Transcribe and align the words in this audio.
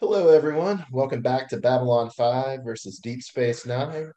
Hello, 0.00 0.28
everyone. 0.28 0.86
Welcome 0.92 1.22
back 1.22 1.48
to 1.48 1.56
Babylon 1.56 2.08
5 2.10 2.60
versus 2.64 3.00
Deep 3.00 3.20
Space 3.20 3.66
Nine. 3.66 4.12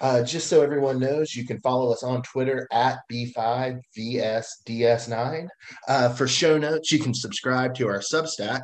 Uh, 0.00 0.24
just 0.24 0.48
so 0.48 0.60
everyone 0.60 0.98
knows, 0.98 1.36
you 1.36 1.46
can 1.46 1.60
follow 1.60 1.92
us 1.92 2.02
on 2.02 2.20
Twitter 2.22 2.66
at 2.72 2.98
B5VSDS9. 3.12 5.46
Uh, 5.86 6.12
for 6.14 6.26
show 6.26 6.58
notes, 6.58 6.90
you 6.90 6.98
can 6.98 7.14
subscribe 7.14 7.76
to 7.76 7.86
our 7.86 8.00
Substack 8.00 8.62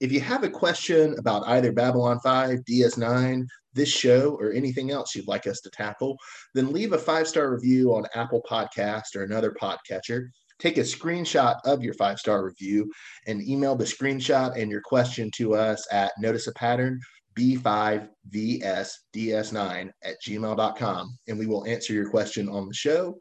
If 0.00 0.12
you 0.12 0.20
have 0.20 0.44
a 0.44 0.50
question 0.50 1.16
about 1.18 1.46
either 1.48 1.72
Babylon 1.72 2.20
5, 2.20 2.60
DS9, 2.60 3.46
this 3.74 3.88
show 3.88 4.36
or 4.40 4.52
anything 4.52 4.90
else 4.90 5.14
you'd 5.14 5.28
like 5.28 5.46
us 5.46 5.60
to 5.60 5.70
tackle, 5.70 6.16
then 6.54 6.72
leave 6.72 6.92
a 6.92 6.98
five 6.98 7.28
star 7.28 7.52
review 7.52 7.94
on 7.94 8.06
Apple 8.14 8.42
Podcast 8.48 9.16
or 9.16 9.24
another 9.24 9.54
podcatcher. 9.60 10.28
Take 10.58 10.78
a 10.78 10.82
screenshot 10.82 11.56
of 11.64 11.82
your 11.82 11.94
five 11.94 12.18
star 12.18 12.44
review 12.44 12.90
and 13.26 13.42
email 13.42 13.76
the 13.76 13.84
screenshot 13.84 14.60
and 14.60 14.70
your 14.70 14.82
question 14.82 15.30
to 15.36 15.54
us 15.54 15.86
at 15.92 16.12
notice 16.18 16.48
a 16.48 16.52
pattern 16.52 17.00
b5vsds9 17.38 19.90
at 20.02 20.16
gmail.com 20.26 21.18
and 21.28 21.38
we 21.38 21.46
will 21.46 21.64
answer 21.66 21.92
your 21.92 22.10
question 22.10 22.48
on 22.48 22.66
the 22.66 22.74
show. 22.74 23.16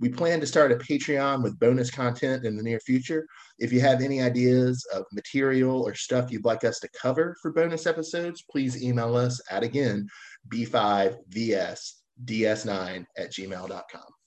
We 0.00 0.08
plan 0.08 0.40
to 0.40 0.46
start 0.46 0.72
a 0.72 0.76
Patreon 0.76 1.42
with 1.42 1.58
bonus 1.58 1.90
content 1.90 2.46
in 2.46 2.56
the 2.56 2.62
near 2.62 2.80
future. 2.80 3.26
If 3.58 3.70
you 3.70 3.80
have 3.80 4.00
any 4.00 4.22
ideas 4.22 4.82
of 4.94 5.04
material 5.12 5.82
or 5.82 5.94
stuff 5.94 6.32
you'd 6.32 6.46
like 6.46 6.64
us 6.64 6.80
to 6.80 6.88
cover 7.00 7.36
for 7.42 7.52
bonus 7.52 7.86
episodes, 7.86 8.42
please 8.50 8.82
email 8.82 9.14
us 9.14 9.42
at 9.50 9.62
again 9.62 10.08
b5vsds9 10.48 13.06
at 13.18 13.30
gmail.com. 13.30 14.19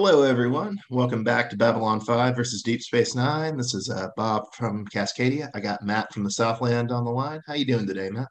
Hello, 0.00 0.22
everyone. 0.22 0.80
Welcome 0.90 1.24
back 1.24 1.50
to 1.50 1.56
Babylon 1.56 2.00
5 2.00 2.36
versus 2.36 2.62
Deep 2.62 2.82
Space 2.82 3.16
Nine. 3.16 3.56
This 3.56 3.74
is 3.74 3.90
uh, 3.90 4.10
Bob 4.16 4.44
from 4.54 4.86
Cascadia. 4.86 5.50
I 5.54 5.60
got 5.60 5.82
Matt 5.82 6.14
from 6.14 6.22
the 6.22 6.30
Southland 6.30 6.92
on 6.92 7.04
the 7.04 7.10
line. 7.10 7.42
How 7.48 7.54
you 7.54 7.64
doing 7.64 7.84
today, 7.84 8.08
Matt? 8.08 8.28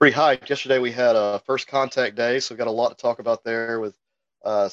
Pretty 0.00 0.16
high. 0.16 0.38
Yesterday 0.48 0.78
we 0.78 0.90
had 0.90 1.14
a 1.14 1.42
first 1.44 1.68
contact 1.68 2.16
day, 2.16 2.40
so 2.40 2.54
we've 2.54 2.58
got 2.58 2.68
a 2.68 2.70
lot 2.70 2.88
to 2.88 2.94
talk 2.94 3.18
about 3.18 3.44
there 3.44 3.80
with 3.80 3.98
uh, 4.46 4.70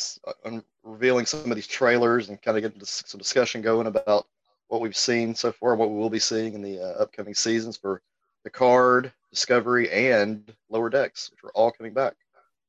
revealing 0.83 1.25
some 1.25 1.51
of 1.51 1.55
these 1.55 1.67
trailers 1.67 2.29
and 2.29 2.41
kind 2.41 2.55
of 2.55 2.63
getting 2.63 2.79
some 2.85 3.17
discussion 3.17 3.61
going 3.61 3.85
about 3.85 4.25
what 4.69 4.79
we've 4.79 4.95
seen 4.95 5.35
so 5.35 5.51
far, 5.51 5.71
and 5.71 5.81
what 5.81 5.91
we 5.91 5.97
will 5.97 6.09
be 6.09 6.17
seeing 6.17 6.53
in 6.53 6.61
the 6.61 6.79
uh, 6.79 7.03
upcoming 7.03 7.35
seasons 7.35 7.75
for 7.75 8.01
Picard, 8.45 9.11
Discovery, 9.31 9.91
and 9.91 10.49
Lower 10.69 10.89
Decks, 10.89 11.29
which 11.29 11.43
are 11.43 11.51
all 11.55 11.73
coming 11.73 11.93
back. 11.93 12.15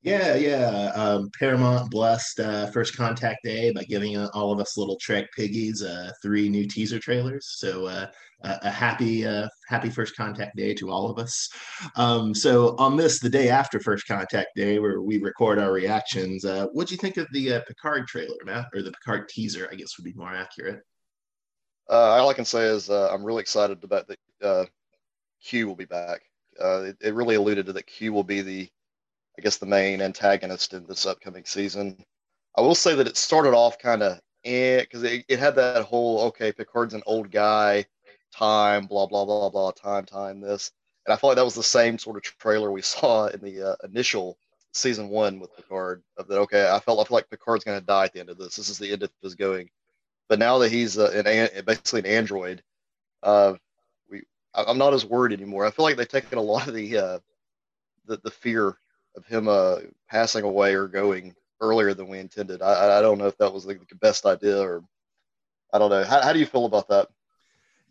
Yeah, 0.03 0.35
yeah. 0.35 0.93
Um, 0.95 1.31
Paramount 1.39 1.91
blessed 1.91 2.41
uh, 2.41 2.67
First 2.69 2.97
Contact 2.97 3.45
Day 3.45 3.71
by 3.71 3.83
giving 3.83 4.17
uh, 4.17 4.31
all 4.33 4.51
of 4.51 4.59
us 4.59 4.79
little 4.79 4.97
Trek 4.97 5.27
piggies 5.37 5.83
uh, 5.83 6.11
three 6.23 6.49
new 6.49 6.67
teaser 6.67 6.99
trailers. 6.99 7.57
So 7.59 7.85
uh, 7.85 8.07
a 8.43 8.71
happy, 8.71 9.27
uh, 9.27 9.47
happy 9.69 9.91
First 9.91 10.17
Contact 10.17 10.57
Day 10.57 10.73
to 10.73 10.91
all 10.91 11.11
of 11.11 11.19
us. 11.19 11.51
Um, 11.97 12.35
so 12.35 12.77
on 12.79 12.97
this, 12.97 13.21
the 13.21 13.29
day 13.29 13.51
after 13.51 13.79
First 13.79 14.07
Contact 14.07 14.49
Day, 14.57 14.79
where 14.79 15.03
we 15.03 15.21
record 15.21 15.59
our 15.59 15.71
reactions, 15.71 16.47
uh, 16.47 16.69
what 16.73 16.89
do 16.89 16.95
you 16.95 16.99
think 16.99 17.19
of 17.19 17.27
the 17.33 17.63
Picard 17.69 18.07
trailer, 18.07 18.39
Matt, 18.47 18.69
or 18.75 18.81
the 18.81 18.93
Picard 18.93 19.29
teaser? 19.29 19.69
I 19.71 19.75
guess 19.75 19.99
would 19.99 20.05
be 20.05 20.15
more 20.15 20.35
accurate. 20.35 20.81
all 21.91 22.31
I 22.31 22.35
can 22.35 22.47
say 22.47 22.65
is 22.65 22.89
I'm 22.89 23.23
really 23.23 23.43
excited 23.43 23.85
about 23.85 24.09
that. 24.09 24.69
Q 25.45 25.67
will 25.67 25.77
be 25.77 25.85
back. 25.85 26.23
It, 26.59 26.97
it 27.03 27.15
really 27.15 27.35
alluded 27.35 27.67
to 27.67 27.75
that 27.75 27.87
Q 27.87 28.15
will 28.15 28.25
be 28.25 28.41
the 28.41 28.69
I 29.41 29.43
guess, 29.43 29.57
the 29.57 29.65
main 29.65 30.03
antagonist 30.03 30.75
in 30.75 30.87
this 30.87 31.07
upcoming 31.07 31.47
season. 31.47 31.97
I 32.59 32.61
will 32.61 32.75
say 32.75 32.95
that 32.95 33.07
it 33.07 33.17
started 33.17 33.55
off 33.55 33.79
kind 33.79 34.03
of 34.03 34.21
eh, 34.45 34.81
because 34.81 35.03
it, 35.03 35.25
it 35.29 35.39
had 35.39 35.55
that 35.55 35.83
whole 35.85 36.21
okay, 36.25 36.53
Picard's 36.53 36.93
an 36.93 37.03
old 37.07 37.31
guy, 37.31 37.87
time, 38.37 38.85
blah 38.85 39.07
blah 39.07 39.25
blah 39.25 39.49
blah, 39.49 39.71
time, 39.71 40.05
time, 40.05 40.43
this, 40.43 40.73
and 41.07 41.15
I 41.15 41.17
felt 41.17 41.31
like 41.31 41.37
that 41.37 41.45
was 41.47 41.55
the 41.55 41.63
same 41.63 41.97
sort 41.97 42.19
of 42.19 42.23
trailer 42.23 42.71
we 42.71 42.83
saw 42.83 43.29
in 43.29 43.41
the 43.41 43.71
uh, 43.71 43.77
initial 43.83 44.37
season 44.75 45.09
one 45.09 45.41
with 45.41 45.57
Picard. 45.57 46.03
Of 46.19 46.29
that, 46.29 46.39
okay, 46.41 46.69
I 46.71 46.79
felt 46.79 47.01
I 47.01 47.09
feel 47.09 47.17
like 47.17 47.31
Picard's 47.31 47.65
going 47.65 47.81
to 47.81 47.87
die 47.87 48.05
at 48.05 48.13
the 48.13 48.21
end 48.21 48.29
of 48.29 48.37
this. 48.37 48.57
This 48.57 48.69
is 48.69 48.77
the 48.77 48.93
end 48.93 49.05
of 49.05 49.11
his 49.23 49.35
going. 49.35 49.71
But 50.29 50.39
now 50.39 50.59
that 50.59 50.71
he's 50.71 50.99
uh, 50.99 51.13
an, 51.25 51.65
basically 51.65 52.01
an 52.01 52.07
android, 52.15 52.63
uh, 53.23 53.55
we 54.11 54.23
I'm 54.53 54.77
not 54.77 54.93
as 54.93 55.07
worried 55.07 55.33
anymore. 55.33 55.65
I 55.65 55.71
feel 55.71 55.87
like 55.87 55.97
they've 55.97 56.07
taken 56.07 56.37
a 56.37 56.43
lot 56.43 56.69
of 56.69 56.75
the 56.75 56.99
uh, 56.99 57.19
the, 58.05 58.19
the 58.19 58.31
fear 58.31 58.77
of 59.17 59.27
him 59.27 59.49
uh, 59.49 59.77
passing 60.09 60.45
away 60.45 60.75
or 60.75 60.89
going 60.89 61.35
earlier 61.61 61.95
than 61.95 62.09
we 62.09 62.19
intended. 62.19 62.63
I, 62.63 62.99
I 62.99 63.03
don't 63.03 63.19
know 63.19 63.27
if 63.27 63.37
that 63.39 63.53
was 63.53 63.67
like 63.67 63.81
the 63.89 63.97
best 63.97 64.27
idea 64.27 64.61
or 64.61 64.83
I 65.73 65.79
don't 65.79 65.91
know. 65.91 66.05
How, 66.05 66.23
how 66.23 66.33
do 66.33 66.39
you 66.39 66.47
feel 66.47 66.65
about 66.65 66.89
that? 66.89 67.09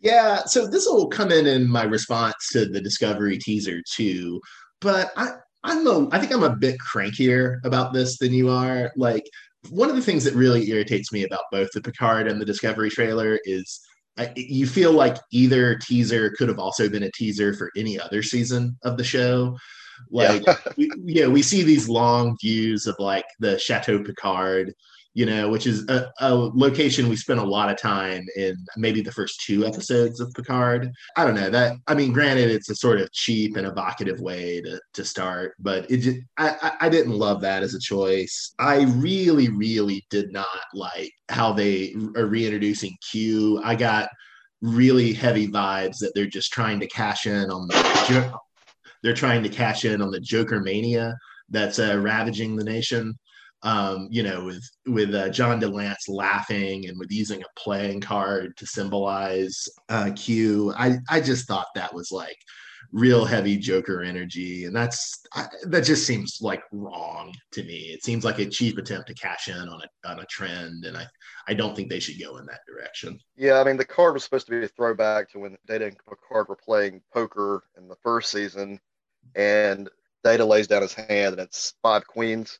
Yeah, 0.00 0.44
so 0.44 0.66
this 0.66 0.86
will 0.86 1.08
come 1.08 1.30
in 1.30 1.46
in 1.46 1.68
my 1.68 1.82
response 1.82 2.48
to 2.52 2.66
the 2.66 2.80
Discovery 2.80 3.36
teaser 3.38 3.82
too, 3.86 4.40
but 4.80 5.12
I 5.16 5.32
I'm 5.62 5.86
a, 5.86 6.08
I 6.10 6.18
think 6.18 6.32
I'm 6.32 6.42
a 6.42 6.56
bit 6.56 6.78
crankier 6.78 7.58
about 7.64 7.92
this 7.92 8.18
than 8.18 8.32
you 8.32 8.48
are. 8.48 8.90
Like 8.96 9.28
one 9.68 9.90
of 9.90 9.96
the 9.96 10.02
things 10.02 10.24
that 10.24 10.34
really 10.34 10.70
irritates 10.70 11.12
me 11.12 11.24
about 11.24 11.44
both 11.52 11.68
the 11.72 11.82
Picard 11.82 12.28
and 12.28 12.40
the 12.40 12.46
Discovery 12.46 12.88
trailer 12.88 13.38
is 13.44 13.80
I, 14.18 14.32
you 14.36 14.66
feel 14.66 14.92
like 14.92 15.16
either 15.32 15.76
teaser 15.76 16.30
could 16.30 16.48
have 16.48 16.58
also 16.58 16.88
been 16.88 17.02
a 17.02 17.10
teaser 17.12 17.52
for 17.52 17.70
any 17.76 18.00
other 18.00 18.22
season 18.22 18.76
of 18.82 18.96
the 18.96 19.04
show. 19.04 19.56
Like, 20.10 20.44
yeah. 20.76 21.26
we, 21.26 21.26
we 21.26 21.42
see 21.42 21.62
these 21.62 21.88
long 21.88 22.36
views 22.40 22.86
of 22.86 22.96
like 22.98 23.26
the 23.38 23.58
Chateau 23.58 24.02
Picard, 24.02 24.74
you 25.14 25.26
know, 25.26 25.48
which 25.48 25.66
is 25.66 25.88
a, 25.88 26.10
a, 26.20 26.34
location 26.34 27.08
we 27.08 27.16
spent 27.16 27.40
a 27.40 27.44
lot 27.44 27.68
of 27.68 27.76
time 27.76 28.24
in 28.36 28.56
maybe 28.76 29.00
the 29.00 29.10
first 29.10 29.40
two 29.40 29.66
episodes 29.66 30.20
of 30.20 30.32
Picard. 30.34 30.90
I 31.16 31.24
don't 31.24 31.34
know 31.34 31.50
that. 31.50 31.76
I 31.88 31.94
mean, 31.94 32.12
granted, 32.12 32.50
it's 32.50 32.70
a 32.70 32.76
sort 32.76 33.00
of 33.00 33.10
cheap 33.12 33.56
and 33.56 33.66
evocative 33.66 34.20
way 34.20 34.60
to, 34.60 34.80
to 34.94 35.04
start, 35.04 35.54
but 35.58 35.90
it 35.90 35.98
just, 35.98 36.18
I, 36.38 36.76
I 36.80 36.88
didn't 36.88 37.14
love 37.14 37.40
that 37.40 37.62
as 37.62 37.74
a 37.74 37.80
choice. 37.80 38.54
I 38.58 38.82
really, 38.82 39.48
really 39.48 40.06
did 40.10 40.32
not 40.32 40.46
like 40.74 41.12
how 41.28 41.52
they 41.52 41.94
are 42.16 42.26
reintroducing 42.26 42.96
Q. 43.10 43.60
I 43.64 43.74
got 43.74 44.08
really 44.62 45.12
heavy 45.12 45.48
vibes 45.48 45.98
that 45.98 46.12
they're 46.14 46.26
just 46.26 46.52
trying 46.52 46.78
to 46.80 46.86
cash 46.86 47.26
in 47.26 47.50
on 47.50 47.66
the 47.66 48.38
they're 49.02 49.14
trying 49.14 49.42
to 49.42 49.48
cash 49.48 49.84
in 49.84 50.02
on 50.02 50.10
the 50.10 50.20
Joker 50.20 50.60
mania 50.60 51.16
that's 51.48 51.78
uh, 51.78 51.98
ravaging 51.98 52.56
the 52.56 52.64
nation. 52.64 53.18
Um, 53.62 54.08
you 54.10 54.22
know, 54.22 54.46
with 54.46 54.62
with 54.86 55.14
uh, 55.14 55.28
John 55.28 55.60
de 55.60 55.68
Lancie 55.68 56.12
laughing 56.12 56.88
and 56.88 56.98
with 56.98 57.10
using 57.10 57.42
a 57.42 57.60
playing 57.60 58.00
card 58.00 58.56
to 58.56 58.66
symbolize 58.66 59.68
uh, 59.90 60.12
Q. 60.16 60.72
I 60.76 60.96
I 61.10 61.20
just 61.20 61.46
thought 61.46 61.66
that 61.74 61.94
was 61.94 62.10
like 62.10 62.38
real 62.92 63.24
heavy 63.24 63.56
Joker 63.56 64.02
energy, 64.02 64.64
and 64.64 64.74
that's 64.74 65.22
I, 65.34 65.46
that 65.64 65.84
just 65.84 66.06
seems 66.06 66.38
like 66.40 66.62
wrong 66.72 67.34
to 67.52 67.62
me. 67.62 67.90
It 67.92 68.02
seems 68.02 68.24
like 68.24 68.38
a 68.38 68.46
cheap 68.46 68.78
attempt 68.78 69.08
to 69.08 69.14
cash 69.14 69.48
in 69.48 69.68
on 69.68 69.82
a 69.82 70.08
on 70.08 70.20
a 70.20 70.26
trend, 70.26 70.84
and 70.84 70.96
I 70.96 71.06
I 71.46 71.54
don't 71.54 71.76
think 71.76 71.90
they 71.90 72.00
should 72.00 72.20
go 72.20 72.38
in 72.38 72.46
that 72.46 72.60
direction. 72.66 73.18
Yeah, 73.36 73.60
I 73.60 73.64
mean 73.64 73.76
the 73.76 73.84
card 73.84 74.14
was 74.14 74.24
supposed 74.24 74.46
to 74.46 74.52
be 74.52 74.64
a 74.64 74.68
throwback 74.68 75.30
to 75.32 75.38
when 75.38 75.56
Data 75.66 75.86
and 75.86 75.96
Picard 76.08 76.48
were 76.48 76.56
playing 76.56 77.02
poker 77.12 77.64
in 77.76 77.88
the 77.88 77.96
first 78.02 78.30
season, 78.30 78.80
and 79.34 79.88
Data 80.22 80.44
lays 80.44 80.66
down 80.66 80.82
his 80.82 80.94
hand, 80.94 81.32
and 81.34 81.40
it's 81.40 81.74
five 81.82 82.06
queens. 82.06 82.58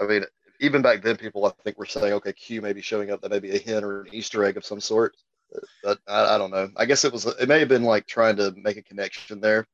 I 0.00 0.06
mean, 0.06 0.24
even 0.60 0.82
back 0.82 1.02
then, 1.02 1.16
people 1.16 1.44
I 1.44 1.50
think 1.62 1.78
were 1.78 1.86
saying, 1.86 2.12
okay, 2.14 2.32
Q 2.32 2.62
may 2.62 2.72
be 2.72 2.80
showing 2.80 3.10
up. 3.10 3.20
That 3.20 3.30
may 3.30 3.40
be 3.40 3.54
a 3.54 3.58
hint 3.58 3.84
or 3.84 4.02
an 4.02 4.08
Easter 4.12 4.44
egg 4.44 4.56
of 4.56 4.64
some 4.64 4.80
sort. 4.80 5.16
But 5.82 5.98
I, 6.06 6.34
I 6.34 6.38
don't 6.38 6.50
know. 6.50 6.70
I 6.76 6.84
guess 6.84 7.04
it 7.04 7.12
was. 7.12 7.26
It 7.26 7.48
may 7.48 7.58
have 7.58 7.68
been 7.68 7.84
like 7.84 8.06
trying 8.06 8.36
to 8.36 8.54
make 8.56 8.76
a 8.76 8.82
connection 8.82 9.40
there. 9.40 9.66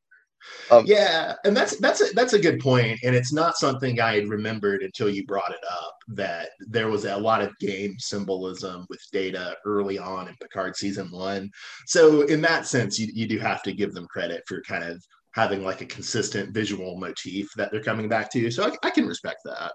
Um, 0.70 0.84
yeah, 0.87 1.34
and 1.44 1.56
that's 1.56 1.78
that's 1.78 2.00
a, 2.00 2.12
that's 2.14 2.34
a 2.34 2.38
good 2.38 2.61
point, 2.61 3.00
and 3.02 3.14
it's 3.14 3.32
not 3.32 3.56
something 3.56 4.00
I 4.00 4.14
had 4.14 4.28
remembered 4.28 4.82
until 4.82 5.08
you 5.08 5.25
brought 5.26 5.50
it 5.50 5.64
up. 5.70 5.94
That 6.08 6.50
there 6.61 6.88
was 6.88 7.05
a 7.06 7.16
lot 7.16 7.40
of 7.43 7.58
game 7.58 7.96
symbolism 7.99 8.87
with 8.88 9.00
data 9.11 9.56
early 9.64 9.99
on 9.99 10.28
in 10.28 10.37
Picard 10.37 10.76
season 10.76 11.11
one. 11.11 11.50
So 11.87 12.22
in 12.22 12.40
that 12.43 12.66
sense, 12.66 12.99
you 12.99 13.08
you 13.12 13.26
do 13.26 13.38
have 13.38 13.62
to 13.62 13.72
give 13.72 13.94
them 13.94 14.06
credit 14.06 14.43
for 14.46 14.61
kind 14.62 14.84
of 14.84 15.02
having 15.34 15.64
like 15.64 15.81
a 15.81 15.86
consistent 15.86 16.50
visual 16.50 16.96
motif 16.96 17.52
that 17.56 17.70
they're 17.72 17.82
coming 17.82 18.08
back 18.08 18.31
to. 18.32 18.50
So 18.50 18.64
I, 18.64 18.86
I 18.86 18.90
can 18.90 19.06
respect 19.06 19.40
that. 19.44 19.72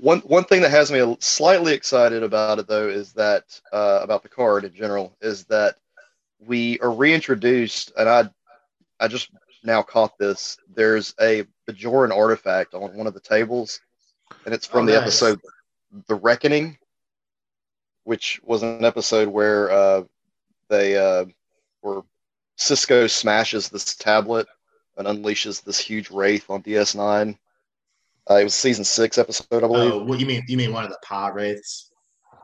One 0.00 0.20
one 0.20 0.44
thing 0.44 0.62
that 0.62 0.70
has 0.70 0.92
me 0.92 1.16
slightly 1.18 1.74
excited 1.74 2.22
about 2.22 2.60
it 2.60 2.68
though 2.68 2.88
is 2.88 3.12
that 3.14 3.44
uh, 3.72 3.98
about 4.00 4.28
card 4.30 4.64
in 4.64 4.72
general 4.72 5.16
is 5.20 5.44
that 5.46 5.74
we 6.38 6.78
are 6.78 6.92
reintroduced, 6.92 7.92
and 7.98 8.08
I 8.08 8.30
I 9.00 9.08
just 9.08 9.30
now 9.64 9.82
caught 9.82 10.16
this. 10.18 10.56
There's 10.72 11.14
a 11.20 11.44
Bajoran 11.68 12.16
artifact 12.16 12.74
on 12.74 12.96
one 12.96 13.08
of 13.08 13.14
the 13.14 13.20
tables, 13.20 13.80
and 14.46 14.54
it's 14.54 14.66
from 14.66 14.84
oh, 14.84 14.86
the 14.86 14.92
nice. 14.92 15.02
episode 15.02 15.40
"The 16.06 16.14
Reckoning," 16.14 16.78
which 18.04 18.40
was 18.44 18.62
an 18.62 18.84
episode 18.84 19.28
where 19.28 19.70
uh, 19.70 20.02
they 20.68 20.96
uh, 20.96 21.24
were 21.82 22.04
Sisko 22.58 23.10
smashes 23.10 23.68
this 23.68 23.94
tablet 23.94 24.46
and 24.96 25.06
unleashes 25.06 25.62
this 25.62 25.78
huge 25.78 26.10
wraith 26.10 26.48
on 26.50 26.62
DS9. 26.62 27.36
Uh, 28.30 28.34
it 28.34 28.44
was 28.44 28.54
season 28.54 28.84
six 28.84 29.18
episode, 29.18 29.64
I 29.64 29.66
believe. 29.66 29.92
Oh, 29.92 30.04
what 30.04 30.20
you 30.20 30.26
mean? 30.26 30.44
You 30.46 30.56
mean 30.56 30.72
one 30.72 30.84
of 30.84 30.90
the 30.90 30.98
Pah 31.02 31.28
wraiths? 31.28 31.90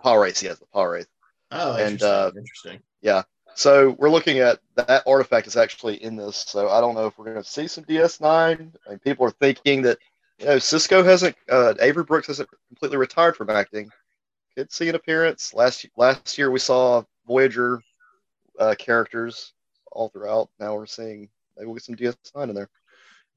Pah 0.02 0.14
wraiths, 0.14 0.42
yes, 0.42 0.58
the 0.58 0.66
Pah 0.66 0.84
wraith. 0.84 1.08
Oh, 1.50 1.76
and 1.76 2.02
uh, 2.02 2.32
interesting. 2.36 2.80
Yeah, 3.00 3.22
so 3.58 3.96
we're 3.98 4.08
looking 4.08 4.38
at 4.38 4.60
that 4.76 5.02
artifact 5.04 5.48
is 5.48 5.56
actually 5.56 6.00
in 6.00 6.14
this. 6.14 6.36
So 6.36 6.68
I 6.68 6.80
don't 6.80 6.94
know 6.94 7.06
if 7.06 7.18
we're 7.18 7.24
going 7.24 7.42
to 7.42 7.48
see 7.48 7.66
some 7.66 7.82
DS9. 7.84 8.24
I 8.24 8.56
mean, 8.56 8.98
people 9.00 9.26
are 9.26 9.32
thinking 9.32 9.82
that 9.82 9.98
you 10.38 10.46
know 10.46 10.56
Sisko 10.56 11.04
hasn't, 11.04 11.34
uh, 11.50 11.74
Avery 11.80 12.04
Brooks 12.04 12.28
hasn't 12.28 12.48
completely 12.68 12.98
retired 12.98 13.36
from 13.36 13.50
acting. 13.50 13.90
Could 14.56 14.70
see 14.70 14.88
an 14.88 14.94
appearance 14.94 15.54
last 15.54 15.84
last 15.96 16.38
year. 16.38 16.52
We 16.52 16.60
saw 16.60 17.02
Voyager 17.26 17.82
uh, 18.60 18.76
characters 18.78 19.52
all 19.92 20.08
throughout. 20.08 20.50
Now 20.58 20.74
we're 20.74 20.86
seeing 20.86 21.28
maybe 21.56 21.66
we'll 21.66 21.74
get 21.74 21.84
some 21.84 21.96
DS9 21.96 22.48
in 22.48 22.54
there. 22.54 22.70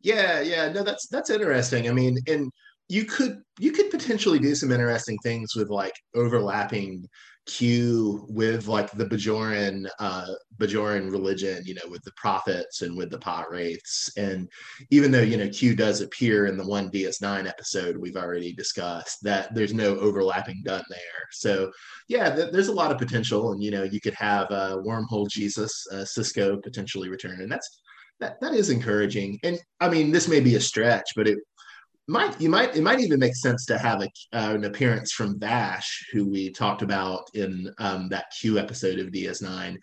Yeah, 0.01 0.41
yeah, 0.41 0.71
no, 0.71 0.83
that's 0.83 1.07
that's 1.07 1.29
interesting. 1.29 1.89
I 1.89 1.93
mean, 1.93 2.17
and 2.27 2.51
you 2.89 3.05
could 3.05 3.41
you 3.59 3.71
could 3.71 3.89
potentially 3.89 4.39
do 4.39 4.55
some 4.55 4.71
interesting 4.71 5.17
things 5.23 5.55
with 5.55 5.69
like 5.69 5.93
overlapping 6.15 7.07
Q 7.45 8.25
with 8.29 8.67
like 8.67 8.91
the 8.91 9.05
Bajoran 9.05 9.87
uh 9.99 10.27
Bajoran 10.61 11.11
religion, 11.11 11.63
you 11.65 11.73
know, 11.73 11.89
with 11.89 12.03
the 12.03 12.11
prophets 12.15 12.81
and 12.81 12.95
with 12.95 13.09
the 13.09 13.17
Pah 13.17 13.45
wraiths. 13.49 14.11
And 14.17 14.49
even 14.89 15.11
though, 15.11 15.21
you 15.21 15.37
know, 15.37 15.49
Q 15.49 15.75
does 15.75 16.01
appear 16.01 16.45
in 16.45 16.57
the 16.57 16.67
one 16.67 16.91
DS9 16.91 17.47
episode 17.47 17.97
we've 17.97 18.15
already 18.15 18.53
discussed, 18.53 19.23
that 19.23 19.53
there's 19.55 19.73
no 19.73 19.97
overlapping 19.97 20.61
done 20.63 20.83
there. 20.89 21.27
So 21.31 21.71
yeah, 22.07 22.35
th- 22.35 22.51
there's 22.51 22.69
a 22.69 22.73
lot 22.73 22.91
of 22.91 22.97
potential. 22.97 23.51
And 23.51 23.63
you 23.63 23.71
know, 23.71 23.83
you 23.83 23.99
could 23.99 24.15
have 24.15 24.51
uh 24.51 24.77
wormhole 24.85 25.29
Jesus, 25.29 25.71
uh, 25.91 26.05
Sisko 26.05 26.61
potentially 26.61 27.09
return. 27.09 27.41
And 27.41 27.51
that's 27.51 27.81
that 28.19 28.39
that 28.39 28.53
is 28.53 28.69
encouraging. 28.69 29.39
And 29.43 29.59
I 29.79 29.89
mean, 29.89 30.11
this 30.11 30.27
may 30.27 30.39
be 30.39 30.55
a 30.55 30.61
stretch, 30.61 31.09
but 31.15 31.27
it 31.27 31.39
might 32.07 32.39
you 32.41 32.49
might 32.49 32.75
it 32.75 32.81
might 32.81 32.99
even 32.99 33.19
make 33.19 33.35
sense 33.35 33.65
to 33.65 33.77
have 33.77 34.01
a, 34.01 34.09
uh, 34.33 34.53
an 34.53 34.65
appearance 34.65 35.11
from 35.11 35.39
Vash, 35.39 36.07
who 36.11 36.29
we 36.29 36.51
talked 36.51 36.81
about 36.81 37.29
in 37.33 37.71
um, 37.79 38.09
that 38.09 38.31
Q 38.39 38.57
episode 38.59 38.99
of 38.99 39.07
DS9, 39.07 39.77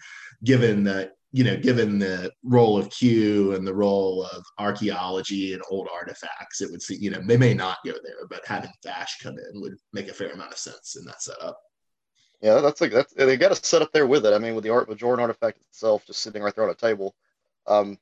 given 0.45 0.85
that 0.85 1.15
you 1.33 1.45
know 1.45 1.57
given 1.57 1.99
the 1.99 2.33
role 2.43 2.79
of 2.79 2.91
Q 2.91 3.55
and 3.55 3.67
the 3.67 3.75
role 3.75 4.25
of 4.25 4.45
archaeology 4.59 5.53
and 5.53 5.63
old 5.71 5.89
artifacts, 5.93 6.61
it 6.61 6.71
would 6.71 6.83
see 6.83 6.97
you 6.97 7.11
know 7.11 7.21
they 7.25 7.37
may 7.37 7.55
not 7.55 7.79
go 7.85 7.93
there, 7.93 8.27
but 8.29 8.47
having 8.47 8.71
Vash 8.83 9.19
come 9.19 9.37
in 9.39 9.61
would 9.61 9.77
make 9.93 10.09
a 10.09 10.15
fair 10.15 10.31
amount 10.31 10.53
of 10.53 10.59
sense 10.59 10.97
in 10.97 11.05
that 11.05 11.23
setup. 11.23 11.61
Yeah, 12.41 12.61
that's 12.61 12.81
like 12.81 12.93
that's 12.93 13.13
they 13.15 13.37
got 13.37 13.55
to 13.55 13.67
set 13.67 13.83
up 13.83 13.93
there 13.93 14.07
with 14.07 14.25
it. 14.25 14.33
I 14.33 14.39
mean, 14.39 14.55
with 14.55 14.65
the 14.65 14.71
art, 14.71 14.89
Bajoran 14.89 15.19
artifact 15.19 15.61
itself 15.61 16.07
just 16.07 16.21
sitting 16.21 16.43
right 16.43 16.55
there 16.55 16.65
on 16.65 16.71
a 16.71 16.75
table. 16.75 17.15
Um, 17.67 17.99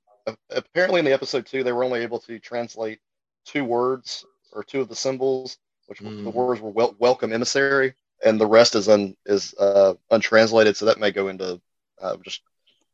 apparently, 0.50 0.98
in 0.98 1.04
the 1.04 1.12
episode 1.12 1.46
two, 1.46 1.62
they 1.62 1.72
were 1.72 1.84
only 1.84 2.00
able 2.00 2.18
to 2.20 2.38
translate 2.38 3.00
two 3.44 3.64
words 3.64 4.24
or 4.52 4.62
two 4.62 4.80
of 4.80 4.88
the 4.88 4.96
symbols, 4.96 5.58
which 5.86 6.00
mm. 6.00 6.22
the 6.22 6.30
words 6.30 6.60
were 6.60 6.70
wel- 6.70 6.96
welcome 6.98 7.32
emissary, 7.32 7.94
and 8.24 8.38
the 8.38 8.46
rest 8.46 8.74
is 8.74 8.88
un 8.88 9.16
is 9.24 9.54
uh, 9.54 9.94
untranslated. 10.10 10.76
So 10.76 10.84
that 10.84 11.00
may 11.00 11.10
go 11.10 11.28
into 11.28 11.60
uh, 12.00 12.16
just 12.24 12.42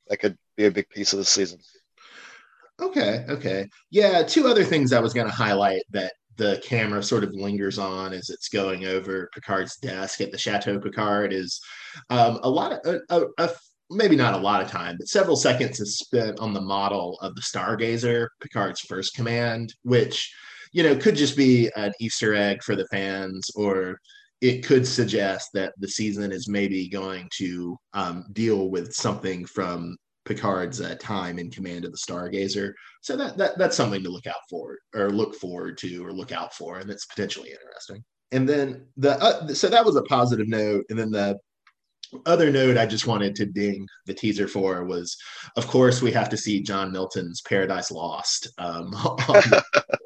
that 0.08 0.18
could 0.18 0.36
be 0.56 0.66
a 0.66 0.70
big 0.70 0.88
piece 0.90 1.12
of 1.12 1.18
the 1.18 1.24
season. 1.24 1.58
Okay, 2.80 3.24
okay, 3.28 3.68
yeah. 3.90 4.22
Two 4.22 4.46
other 4.48 4.64
things 4.64 4.92
I 4.92 5.00
was 5.00 5.14
going 5.14 5.28
to 5.28 5.32
highlight 5.32 5.82
that 5.90 6.12
the 6.36 6.60
camera 6.64 7.02
sort 7.02 7.24
of 7.24 7.32
lingers 7.32 7.78
on 7.78 8.12
as 8.12 8.30
it's 8.30 8.48
going 8.48 8.86
over 8.86 9.28
Picard's 9.34 9.76
desk 9.76 10.20
at 10.20 10.32
the 10.32 10.38
Chateau 10.38 10.78
Picard 10.78 11.32
is 11.32 11.60
um, 12.10 12.40
a 12.42 12.50
lot 12.50 12.72
of 12.72 13.00
a, 13.10 13.16
a, 13.16 13.26
a 13.38 13.50
maybe 13.90 14.16
not 14.16 14.34
a 14.34 14.38
lot 14.38 14.62
of 14.62 14.70
time, 14.70 14.96
but 14.98 15.08
several 15.08 15.36
seconds 15.36 15.80
is 15.80 15.98
spent 15.98 16.38
on 16.40 16.54
the 16.54 16.60
model 16.60 17.18
of 17.20 17.34
the 17.34 17.42
Stargazer, 17.42 18.28
Picard's 18.40 18.80
first 18.80 19.14
command, 19.14 19.74
which, 19.82 20.34
you 20.72 20.82
know, 20.82 20.96
could 20.96 21.14
just 21.14 21.36
be 21.36 21.70
an 21.76 21.92
Easter 22.00 22.34
egg 22.34 22.62
for 22.62 22.74
the 22.74 22.86
fans, 22.86 23.50
or 23.54 23.98
it 24.42 24.66
could 24.66 24.86
suggest 24.86 25.50
that 25.54 25.72
the 25.78 25.88
season 25.88 26.32
is 26.32 26.48
maybe 26.48 26.88
going 26.88 27.28
to 27.38 27.78
um, 27.94 28.26
deal 28.32 28.68
with 28.70 28.92
something 28.92 29.46
from 29.46 29.96
Picard's 30.24 30.80
uh, 30.80 30.96
time 31.00 31.38
in 31.38 31.48
command 31.48 31.84
of 31.84 31.92
the 31.92 31.98
Stargazer. 31.98 32.72
So 33.02 33.16
that, 33.16 33.36
that 33.38 33.56
that's 33.56 33.76
something 33.76 34.02
to 34.02 34.10
look 34.10 34.26
out 34.26 34.42
for, 34.50 34.78
or 34.94 35.10
look 35.10 35.36
forward 35.36 35.78
to, 35.78 36.04
or 36.04 36.12
look 36.12 36.32
out 36.32 36.52
for, 36.54 36.78
and 36.78 36.90
it's 36.90 37.06
potentially 37.06 37.50
interesting. 37.50 38.04
And 38.32 38.48
then 38.48 38.86
the 38.96 39.12
uh, 39.22 39.46
so 39.48 39.68
that 39.68 39.84
was 39.84 39.96
a 39.96 40.02
positive 40.02 40.48
note, 40.48 40.86
and 40.90 40.98
then 40.98 41.12
the 41.12 41.38
other 42.26 42.50
note 42.50 42.76
I 42.76 42.86
just 42.86 43.06
wanted 43.06 43.36
to 43.36 43.46
ding 43.46 43.86
the 44.06 44.14
teaser 44.14 44.48
for 44.48 44.84
was, 44.84 45.16
of 45.56 45.66
course, 45.68 46.02
we 46.02 46.12
have 46.12 46.28
to 46.30 46.36
see 46.36 46.62
John 46.62 46.92
Milton's 46.92 47.40
Paradise 47.42 47.90
Lost, 47.90 48.48
um, 48.58 48.92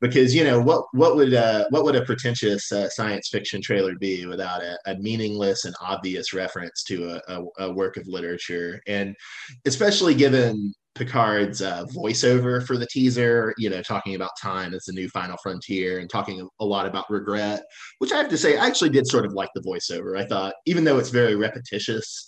because 0.00 0.34
you 0.34 0.44
know 0.44 0.60
what 0.60 0.84
what 0.92 1.16
would 1.16 1.34
uh, 1.34 1.66
what 1.70 1.84
would 1.84 1.96
a 1.96 2.04
pretentious 2.04 2.72
uh, 2.72 2.88
science 2.88 3.28
fiction 3.28 3.60
trailer 3.62 3.94
be 3.96 4.26
without 4.26 4.62
a, 4.62 4.78
a 4.86 4.96
meaningless 4.96 5.64
and 5.64 5.74
obvious 5.80 6.32
reference 6.32 6.82
to 6.84 7.10
a, 7.10 7.20
a, 7.28 7.66
a, 7.66 7.72
work 7.72 7.96
of 7.96 8.06
literature, 8.06 8.80
and 8.86 9.14
especially 9.66 10.14
given 10.14 10.72
Picard's 10.94 11.62
uh, 11.62 11.84
voiceover 11.94 12.66
for 12.66 12.76
the 12.76 12.86
teaser, 12.86 13.54
you 13.58 13.70
know, 13.70 13.82
talking 13.82 14.14
about 14.14 14.30
time 14.40 14.74
as 14.74 14.84
the 14.84 14.92
new 14.92 15.08
final 15.08 15.36
frontier 15.42 15.98
and 15.98 16.10
talking 16.10 16.46
a 16.60 16.64
lot 16.64 16.86
about 16.86 17.08
regret, 17.10 17.62
which 17.98 18.12
I 18.12 18.16
have 18.16 18.28
to 18.30 18.38
say, 18.38 18.58
I 18.58 18.66
actually 18.66 18.90
did 18.90 19.06
sort 19.06 19.24
of 19.24 19.32
like 19.32 19.50
the 19.54 19.62
voiceover. 19.62 20.18
I 20.18 20.24
thought, 20.24 20.54
even 20.66 20.84
though 20.84 20.98
it's 20.98 21.10
very 21.10 21.36
repetitious 21.36 22.26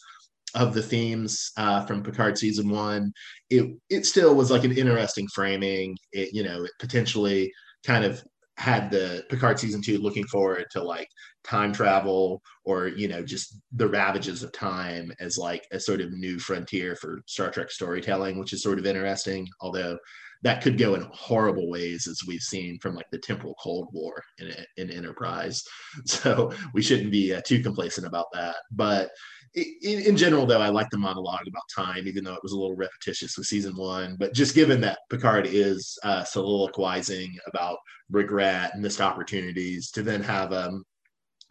of 0.54 0.75
the 0.75 0.82
themes 0.82 1.50
uh, 1.56 1.85
from 1.87 2.02
Picard 2.02 2.38
season 2.38 2.68
one, 2.68 3.12
it 3.50 3.75
it 3.90 4.06
still 4.06 4.35
was 4.35 4.50
like 4.50 4.64
an 4.64 4.76
interesting 4.76 5.26
framing. 5.35 5.97
It 6.12 6.32
you 6.32 6.42
know, 6.42 6.64
it 6.64 6.73
potentially 6.78 7.52
kind 7.84 8.04
of 8.04 8.22
had 8.58 8.90
the 8.90 9.24
Picard 9.28 9.58
season 9.58 9.80
two 9.82 9.98
looking 9.98 10.26
forward 10.26 10.66
to 10.70 10.82
like 10.82 11.08
time 11.42 11.72
travel 11.72 12.42
or 12.64 12.88
you 12.88 13.08
know 13.08 13.22
just 13.22 13.58
the 13.72 13.88
ravages 13.88 14.42
of 14.42 14.52
time 14.52 15.12
as 15.20 15.38
like 15.38 15.66
a 15.72 15.80
sort 15.80 16.00
of 16.00 16.12
new 16.12 16.38
frontier 16.38 16.94
for 16.94 17.22
Star 17.26 17.50
Trek 17.50 17.70
storytelling, 17.70 18.38
which 18.38 18.52
is 18.52 18.62
sort 18.62 18.78
of 18.78 18.86
interesting. 18.86 19.48
Although 19.60 19.98
that 20.42 20.60
could 20.60 20.76
go 20.76 20.94
in 20.94 21.08
horrible 21.12 21.70
ways, 21.70 22.06
as 22.08 22.20
we've 22.26 22.40
seen 22.40 22.78
from 22.80 22.94
like 22.94 23.08
the 23.10 23.18
temporal 23.18 23.54
Cold 23.62 23.88
War 23.92 24.22
in, 24.38 24.52
in 24.76 24.90
Enterprise. 24.90 25.62
So 26.06 26.50
we 26.74 26.82
shouldn't 26.82 27.12
be 27.12 27.34
uh, 27.34 27.42
too 27.46 27.62
complacent 27.62 28.06
about 28.06 28.26
that. 28.32 28.56
But 28.70 29.10
in, 29.54 30.00
in, 30.00 30.16
general, 30.16 30.47
though, 30.47 30.61
I 30.61 30.68
like 30.68 30.88
the 30.90 30.99
monologue 30.99 31.47
about 31.47 31.62
time, 31.75 32.06
even 32.06 32.25
though 32.25 32.35
it 32.35 32.42
was 32.42 32.52
a 32.52 32.59
little 32.59 32.76
repetitious 32.76 33.37
with 33.37 33.47
season 33.47 33.76
one. 33.76 34.16
But 34.18 34.35
just 34.35 34.54
given 34.54 34.80
that 34.80 35.00
Picard 35.11 35.47
is 35.47 35.99
uh, 36.02 36.25
soliloquizing 36.25 37.37
about 37.47 37.78
regret, 38.11 38.78
missed 38.78 39.00
opportunities, 39.00 39.90
to 39.90 40.02
then 40.02 40.23
have 40.23 40.52
um, 40.52 40.85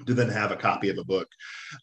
to 0.05 0.13
then 0.13 0.29
have 0.29 0.51
a 0.51 0.55
copy 0.55 0.89
of 0.89 0.98
a 0.98 1.03
book 1.03 1.27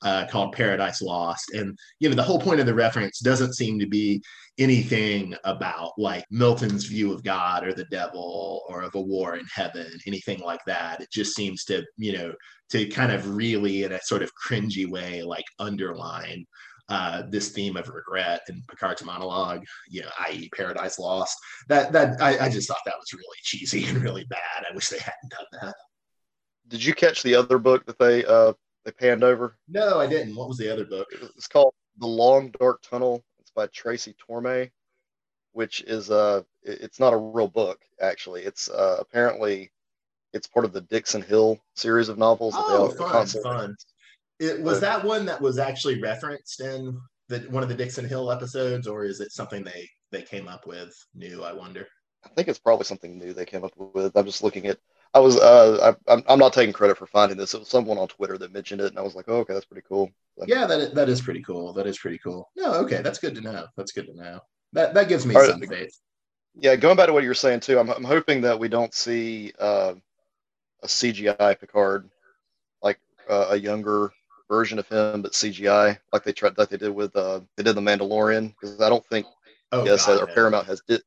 uh, 0.03 0.27
called 0.31 0.53
Paradise 0.53 1.03
Lost. 1.03 1.51
And, 1.53 1.79
you 2.01 2.09
know, 2.09 2.15
the 2.15 2.23
whole 2.23 2.41
point 2.41 2.61
of 2.61 2.67
the 2.67 2.75
reference 2.75 3.21
doesn't 3.21 3.55
seem 3.55 3.79
to 3.79 3.87
be 3.87 4.23
anything 4.59 5.35
about 5.45 5.93
like 5.99 6.25
Milton's 6.31 6.85
view 6.85 7.13
of 7.13 7.23
God 7.23 7.67
or 7.67 7.73
the 7.73 7.85
devil 7.85 8.63
or 8.69 8.83
of 8.83 8.95
a 8.95 9.01
war 9.01 9.37
in 9.37 9.47
heaven, 9.47 9.91
anything 10.07 10.41
like 10.41 10.65
that. 10.67 11.01
It 11.01 11.11
just 11.11 11.35
seems 11.35 11.65
to, 11.67 11.85
you 11.97 12.13
know, 12.13 12.33
to 12.71 12.87
kind 12.89 13.13
of 13.13 13.37
really, 13.37 13.85
in 13.85 13.93
a 13.93 14.01
sort 14.03 14.23
of 14.23 14.33
cringy 14.35 14.89
way, 14.89 15.23
like 15.23 15.45
underline 15.59 16.47
uh, 16.89 17.23
this 17.29 17.51
theme 17.51 17.77
of 17.77 17.89
regret 17.89 18.41
in 18.49 18.63
Picard's 18.69 19.05
monologue, 19.05 19.63
you 19.91 20.01
know, 20.01 20.09
i.e., 20.27 20.49
Paradise 20.57 20.99
Lost. 20.99 21.37
That 21.69 21.93
that 21.93 22.21
I, 22.21 22.47
I 22.47 22.49
just 22.49 22.67
thought 22.67 22.79
that 22.87 22.97
was 22.99 23.13
really 23.13 23.39
cheesy 23.43 23.85
and 23.89 23.99
really 23.99 24.25
bad. 24.25 24.65
I 24.69 24.75
wish 24.75 24.89
they 24.89 24.99
hadn't 24.99 25.31
done 25.31 25.61
that 25.63 25.75
did 26.69 26.85
you 26.85 26.95
catch 26.95 27.23
the 27.23 27.35
other 27.35 27.59
book 27.59 27.87
that 27.87 27.99
they 27.99 28.25
uh 28.25 28.53
they 28.85 28.93
panned 28.93 29.25
over? 29.25 29.57
No, 29.69 29.99
I 29.99 30.07
didn't. 30.07 30.37
What 30.37 30.49
was 30.49 30.59
the 30.59 30.73
other 30.73 30.85
book? 30.85 31.07
It's 31.37 31.49
called 31.49 31.75
The 31.99 32.07
Long 32.07 32.51
Dark 32.59 32.83
Tunnel. 32.83 33.25
It's 33.41 33.51
by 33.51 33.67
Tracy 33.69 34.15
Torme, 34.15 34.71
which 35.53 35.83
is 35.83 36.11
uh 36.11 36.43
it's 36.63 37.01
not 37.01 37.13
a 37.13 37.17
real 37.17 37.49
book 37.49 37.81
actually. 38.01 38.43
It's 38.43 38.69
uh 38.71 38.97
apparently 39.01 39.71
it's 40.33 40.47
part 40.47 40.65
of 40.65 40.73
the 40.73 40.83
Dixon 40.83 41.23
Hill 41.23 41.59
series 41.75 42.09
of 42.09 42.19
novels. 42.19 42.55
Oh, 42.57 42.91
fun, 42.91 43.27
fun. 43.27 43.77
It, 44.39 44.61
was 44.61 44.81
that 44.81 45.05
one 45.05 45.27
that 45.27 45.41
was 45.41 45.59
actually 45.59 46.01
referenced 46.01 46.61
in 46.61 47.01
the, 47.29 47.41
one 47.51 47.63
of 47.63 47.69
the 47.69 47.75
Dixon 47.75 48.09
Hill 48.09 48.31
episodes, 48.31 48.87
or 48.87 49.05
is 49.05 49.21
it 49.21 49.33
something 49.33 49.65
they 49.65 49.89
they 50.13 50.23
came 50.23 50.49
up 50.49 50.67
with 50.67 50.95
new? 51.15 51.43
I 51.43 51.53
wonder. 51.53 51.87
I 52.25 52.29
think 52.31 52.49
it's 52.49 52.59
probably 52.59 52.85
something 52.85 53.19
new 53.19 53.33
they 53.33 53.45
came 53.45 53.65
up 53.65 53.73
with. 53.77 54.17
I'm 54.17 54.27
just 54.27 54.43
looking 54.43 54.67
at. 54.67 54.79
I 55.15 55.21
was 55.21 55.39
uh 55.39 55.95
I, 56.07 56.23
I'm 56.29 56.39
not 56.39 56.53
taking 56.53 56.73
credit 56.73 56.99
for 56.99 57.07
finding 57.07 57.39
this. 57.39 57.55
It 57.55 57.61
was 57.61 57.69
someone 57.69 57.99
on 57.99 58.09
Twitter 58.09 58.39
that 58.39 58.53
mentioned 58.53 58.81
it, 58.81 58.89
and 58.89 58.99
I 58.99 59.03
was 59.03 59.15
like, 59.15 59.27
oh, 59.29 59.39
okay, 59.39 59.55
that's 59.55 59.67
pretty 59.67 59.87
cool. 59.89 60.11
So, 60.39 60.45
yeah, 60.47 60.67
that 60.67 60.81
is, 60.81 60.93
that 60.93 61.09
is 61.09 61.21
pretty 61.21 61.43
cool. 61.43 61.73
That 61.73 61.87
is 61.87 61.99
pretty 61.99 62.19
cool. 62.19 62.51
No, 62.57 62.75
okay, 62.75 63.03
that's 63.03 63.19
good 63.19 63.35
to 63.37 63.41
know. 63.41 63.67
That's 63.77 63.93
good 63.93 64.07
to 64.07 64.15
know. 64.15 64.41
That 64.73 64.95
that 64.95 65.09
gives 65.09 65.27
me 65.27 65.35
right, 65.35 65.51
some 65.51 65.61
faith. 65.61 65.99
Yeah, 66.55 66.77
going 66.77 66.97
back 66.97 67.07
to 67.07 67.13
what 67.13 67.23
you 67.23 67.29
were 67.29 67.35
saying 67.35 67.61
too, 67.61 67.79
I'm 67.79 67.91
I'm 67.91 68.05
hoping 68.05 68.43
that 68.43 68.59
we 68.59 68.69
don't 68.69 68.95
see 68.95 69.53
uh, 69.59 69.95
a 70.83 70.87
CGI 70.87 71.59
Picard, 71.59 72.09
like 72.83 72.99
uh, 73.29 73.49
a 73.51 73.57
younger 73.57 74.13
version 74.49 74.79
of 74.79 74.89
him, 74.89 75.23
but 75.23 75.33
CGI, 75.33 75.99
like 76.13 76.25
they 76.25 76.33
tried, 76.33 76.59
like 76.59 76.69
they 76.69 76.77
did 76.77 76.91
with 76.91 77.15
uh, 77.17 77.41
they 77.57 77.63
did 77.63 77.75
the 77.75 77.81
Mandalorian, 77.81 78.49
because 78.49 78.81
I 78.81 78.89
don't 78.89 79.07
think 79.09 79.27
oh, 79.73 79.85
yes, 79.85 80.07
God, 80.07 80.23
or. 80.23 80.27
Paramount 80.27 80.67
has 80.67 80.83
did. 80.87 81.03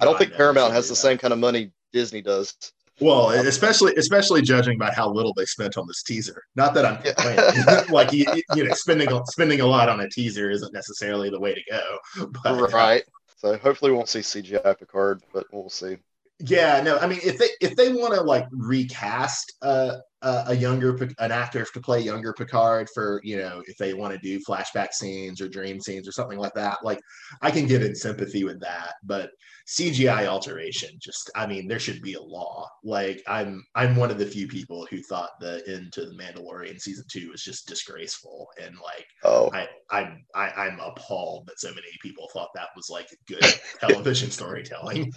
I 0.00 0.04
don't 0.04 0.18
think 0.18 0.34
Paramount 0.34 0.72
has 0.72 0.88
the 0.88 0.96
same 0.96 1.18
kind 1.18 1.32
of 1.32 1.38
money 1.38 1.72
Disney 1.92 2.22
does. 2.22 2.56
Well, 3.00 3.30
especially 3.30 3.94
especially 3.96 4.42
judging 4.42 4.78
by 4.78 4.92
how 4.92 5.10
little 5.10 5.32
they 5.34 5.46
spent 5.46 5.78
on 5.78 5.86
this 5.86 6.02
teaser. 6.02 6.42
Not 6.54 6.74
that 6.74 6.84
I'm 6.84 7.02
complaining. 7.02 7.84
like 7.90 8.12
you, 8.12 8.26
you 8.54 8.64
know, 8.64 8.74
spending 8.74 9.08
spending 9.26 9.60
a 9.60 9.66
lot 9.66 9.88
on 9.88 10.00
a 10.00 10.08
teaser 10.08 10.50
isn't 10.50 10.72
necessarily 10.72 11.30
the 11.30 11.40
way 11.40 11.54
to 11.54 11.60
go. 11.70 12.30
But, 12.44 12.72
right. 12.72 13.04
So 13.38 13.56
hopefully 13.56 13.90
we 13.90 13.96
won't 13.96 14.08
see 14.08 14.20
CGI 14.20 14.78
Picard, 14.78 15.22
but 15.32 15.46
we'll 15.50 15.70
see. 15.70 15.96
Yeah, 16.40 16.82
no, 16.82 16.98
I 16.98 17.06
mean, 17.06 17.20
if 17.22 17.38
they 17.38 17.48
if 17.60 17.76
they 17.76 17.92
want 17.92 18.14
to 18.14 18.20
like 18.20 18.46
recast 18.50 19.54
uh, 19.62 19.96
uh, 20.22 20.44
a 20.48 20.54
younger 20.54 20.96
an 21.18 21.32
actor 21.32 21.64
to 21.64 21.80
play 21.80 22.00
younger 22.00 22.32
Picard 22.32 22.88
for 22.92 23.20
you 23.24 23.38
know 23.38 23.62
if 23.66 23.76
they 23.78 23.94
want 23.94 24.12
to 24.12 24.18
do 24.20 24.40
flashback 24.40 24.92
scenes 24.92 25.40
or 25.40 25.48
dream 25.48 25.80
scenes 25.80 26.06
or 26.06 26.12
something 26.12 26.38
like 26.38 26.54
that, 26.54 26.78
like 26.84 27.00
I 27.40 27.50
can 27.50 27.66
get 27.66 27.82
in 27.82 27.94
sympathy 27.94 28.44
with 28.44 28.60
that. 28.60 28.94
But 29.02 29.30
CGI 29.66 30.26
alteration, 30.26 30.90
just 30.98 31.30
I 31.34 31.46
mean, 31.46 31.68
there 31.68 31.78
should 31.78 32.02
be 32.02 32.14
a 32.14 32.22
law. 32.22 32.68
Like 32.84 33.22
I'm 33.26 33.64
I'm 33.74 33.96
one 33.96 34.10
of 34.10 34.18
the 34.18 34.26
few 34.26 34.46
people 34.46 34.86
who 34.90 35.02
thought 35.02 35.30
the 35.40 35.62
end 35.66 35.92
to 35.94 36.06
the 36.06 36.14
Mandalorian 36.14 36.80
season 36.80 37.04
two 37.10 37.30
was 37.30 37.42
just 37.42 37.66
disgraceful, 37.66 38.48
and 38.62 38.74
like 38.82 39.06
oh 39.24 39.50
I 39.54 39.68
I'm 39.90 40.24
I, 40.34 40.50
I'm 40.50 40.80
appalled 40.80 41.46
that 41.46 41.60
so 41.60 41.68
many 41.70 41.88
people 42.02 42.28
thought 42.32 42.50
that 42.54 42.68
was 42.76 42.90
like 42.90 43.08
good 43.26 43.44
television 43.80 44.30
storytelling. 44.30 45.12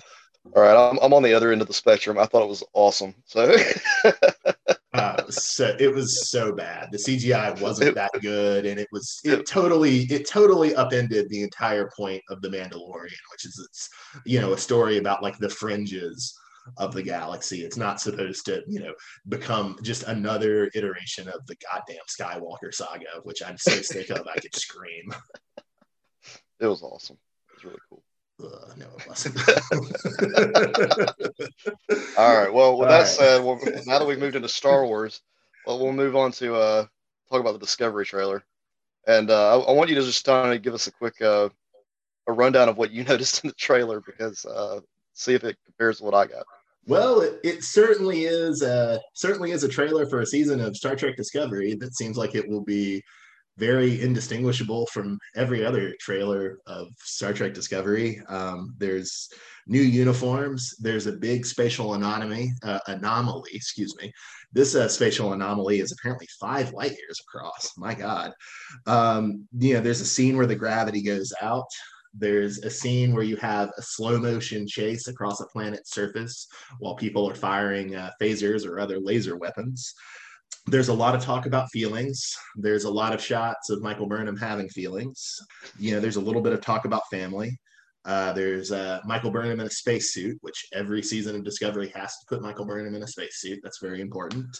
All 0.55 0.61
right, 0.61 0.75
I'm, 0.75 0.99
I'm 1.01 1.13
on 1.13 1.23
the 1.23 1.33
other 1.33 1.51
end 1.51 1.61
of 1.61 1.67
the 1.67 1.73
spectrum. 1.73 2.19
I 2.19 2.25
thought 2.25 2.43
it 2.43 2.49
was 2.49 2.63
awesome. 2.73 3.15
So, 3.25 3.55
so 5.35 5.75
it 5.79 5.93
was 5.93 6.29
so 6.29 6.53
bad. 6.53 6.89
The 6.91 6.97
CGI 6.97 7.59
wasn't 7.61 7.95
that 7.95 8.11
good, 8.21 8.65
and 8.65 8.79
it 8.79 8.87
was 8.91 9.19
it 9.23 9.45
totally 9.45 10.01
it 10.03 10.27
totally 10.27 10.75
upended 10.75 11.29
the 11.29 11.43
entire 11.43 11.89
point 11.95 12.21
of 12.29 12.41
the 12.41 12.49
Mandalorian, 12.49 13.23
which 13.31 13.45
is 13.45 13.67
it's 13.69 13.89
you 14.25 14.39
know 14.41 14.53
a 14.53 14.57
story 14.57 14.97
about 14.97 15.23
like 15.23 15.37
the 15.37 15.49
fringes 15.49 16.37
of 16.77 16.93
the 16.93 17.03
galaxy. 17.03 17.63
It's 17.63 17.77
not 17.77 17.99
supposed 17.99 18.45
to, 18.45 18.63
you 18.67 18.79
know, 18.79 18.93
become 19.27 19.77
just 19.81 20.03
another 20.03 20.71
iteration 20.75 21.27
of 21.27 21.45
the 21.47 21.55
goddamn 21.55 22.05
Skywalker 22.07 22.73
saga, 22.73 23.21
which 23.23 23.43
I'm 23.43 23.57
so 23.57 23.71
sick 23.81 24.09
of 24.09 24.27
I 24.27 24.39
could 24.39 24.55
scream. 24.55 25.13
It 26.59 26.67
was 26.67 26.81
awesome. 26.83 27.17
It 27.49 27.55
was 27.55 27.65
really 27.65 27.79
cool. 27.89 28.03
Uh, 28.41 28.73
no, 28.77 28.85
it 28.97 29.07
wasn't. 29.07 29.37
All 32.17 32.35
right. 32.35 32.53
Well, 32.53 32.77
with 32.77 32.87
All 32.87 32.91
that 32.91 32.99
right. 32.99 33.07
said, 33.07 33.43
well, 33.43 33.59
now 33.85 33.99
that 33.99 34.07
we've 34.07 34.19
moved 34.19 34.35
into 34.35 34.49
Star 34.49 34.85
Wars, 34.85 35.21
well, 35.65 35.79
we'll 35.79 35.93
move 35.93 36.15
on 36.15 36.31
to 36.33 36.55
uh, 36.55 36.85
talk 37.29 37.41
about 37.41 37.53
the 37.53 37.59
Discovery 37.59 38.05
trailer. 38.05 38.43
And 39.07 39.29
uh, 39.29 39.59
I, 39.59 39.63
I, 39.63 39.71
want 39.73 39.89
you 39.89 39.95
to 39.95 40.01
just 40.01 40.25
kind 40.25 40.53
of 40.53 40.61
give 40.61 40.73
us 40.73 40.87
a 40.87 40.91
quick 40.91 41.21
uh, 41.21 41.49
a 42.27 42.31
rundown 42.31 42.69
of 42.69 42.77
what 42.77 42.91
you 42.91 43.03
noticed 43.03 43.43
in 43.43 43.49
the 43.49 43.55
trailer 43.55 44.01
because 44.01 44.45
uh, 44.45 44.79
see 45.13 45.33
if 45.33 45.43
it 45.43 45.57
compares 45.65 45.97
to 45.97 46.05
what 46.05 46.13
I 46.13 46.25
got. 46.25 46.45
Well, 46.85 47.21
it, 47.21 47.39
it 47.43 47.63
certainly 47.63 48.25
is 48.25 48.61
a, 48.61 48.99
certainly 49.13 49.51
is 49.51 49.63
a 49.63 49.69
trailer 49.69 50.05
for 50.05 50.19
a 50.19 50.25
season 50.25 50.59
of 50.59 50.75
Star 50.75 50.95
Trek 50.95 51.15
Discovery 51.15 51.75
that 51.75 51.95
seems 51.95 52.17
like 52.17 52.35
it 52.35 52.47
will 52.47 52.63
be 52.63 53.01
very 53.57 54.01
indistinguishable 54.01 54.87
from 54.87 55.19
every 55.35 55.65
other 55.65 55.93
trailer 55.99 56.59
of 56.65 56.87
Star 56.99 57.33
Trek 57.33 57.53
Discovery. 57.53 58.21
Um, 58.27 58.75
there's 58.77 59.29
new 59.67 59.81
uniforms. 59.81 60.75
There's 60.79 61.07
a 61.07 61.13
big 61.13 61.45
spatial 61.45 61.93
anomaly. 61.93 62.51
Uh, 62.63 62.79
anomaly, 62.87 63.51
excuse 63.53 63.95
me. 64.01 64.11
This 64.51 64.75
uh, 64.75 64.87
spatial 64.87 65.33
anomaly 65.33 65.79
is 65.79 65.91
apparently 65.91 66.27
five 66.39 66.73
light 66.73 66.91
years 66.91 67.21
across. 67.21 67.71
My 67.77 67.93
God. 67.93 68.33
Um, 68.87 69.47
you 69.57 69.75
know, 69.75 69.81
there's 69.81 70.01
a 70.01 70.05
scene 70.05 70.35
where 70.35 70.47
the 70.47 70.55
gravity 70.55 71.01
goes 71.03 71.31
out. 71.41 71.67
There's 72.15 72.59
a 72.59 72.69
scene 72.69 73.13
where 73.13 73.23
you 73.23 73.37
have 73.37 73.71
a 73.77 73.81
slow 73.81 74.19
motion 74.19 74.67
chase 74.67 75.07
across 75.07 75.41
a 75.41 75.47
planet's 75.47 75.93
surface 75.93 76.47
while 76.79 76.95
people 76.95 77.27
are 77.27 77.35
firing 77.35 77.95
uh, 77.95 78.11
phasers 78.21 78.67
or 78.67 78.79
other 78.79 78.99
laser 78.99 79.35
weapons 79.35 79.93
there's 80.65 80.87
a 80.87 80.93
lot 80.93 81.15
of 81.15 81.21
talk 81.21 81.45
about 81.45 81.69
feelings. 81.71 82.35
There's 82.55 82.85
a 82.85 82.89
lot 82.89 83.13
of 83.13 83.21
shots 83.21 83.69
of 83.69 83.81
Michael 83.81 84.07
Burnham 84.07 84.37
having 84.37 84.69
feelings. 84.69 85.37
You 85.77 85.93
know, 85.93 85.99
there's 85.99 86.15
a 86.15 86.21
little 86.21 86.41
bit 86.41 86.53
of 86.53 86.61
talk 86.61 86.85
about 86.85 87.03
family. 87.11 87.59
Uh, 88.05 88.33
there's 88.33 88.71
uh, 88.71 88.99
Michael 89.05 89.31
Burnham 89.31 89.59
in 89.59 89.67
a 89.67 89.69
spacesuit, 89.69 90.37
which 90.41 90.65
every 90.73 91.01
season 91.01 91.35
of 91.35 91.43
Discovery 91.43 91.91
has 91.95 92.11
to 92.17 92.25
put 92.27 92.41
Michael 92.41 92.65
Burnham 92.65 92.95
in 92.95 93.03
a 93.03 93.07
spacesuit. 93.07 93.59
That's 93.63 93.79
very 93.81 94.01
important. 94.01 94.57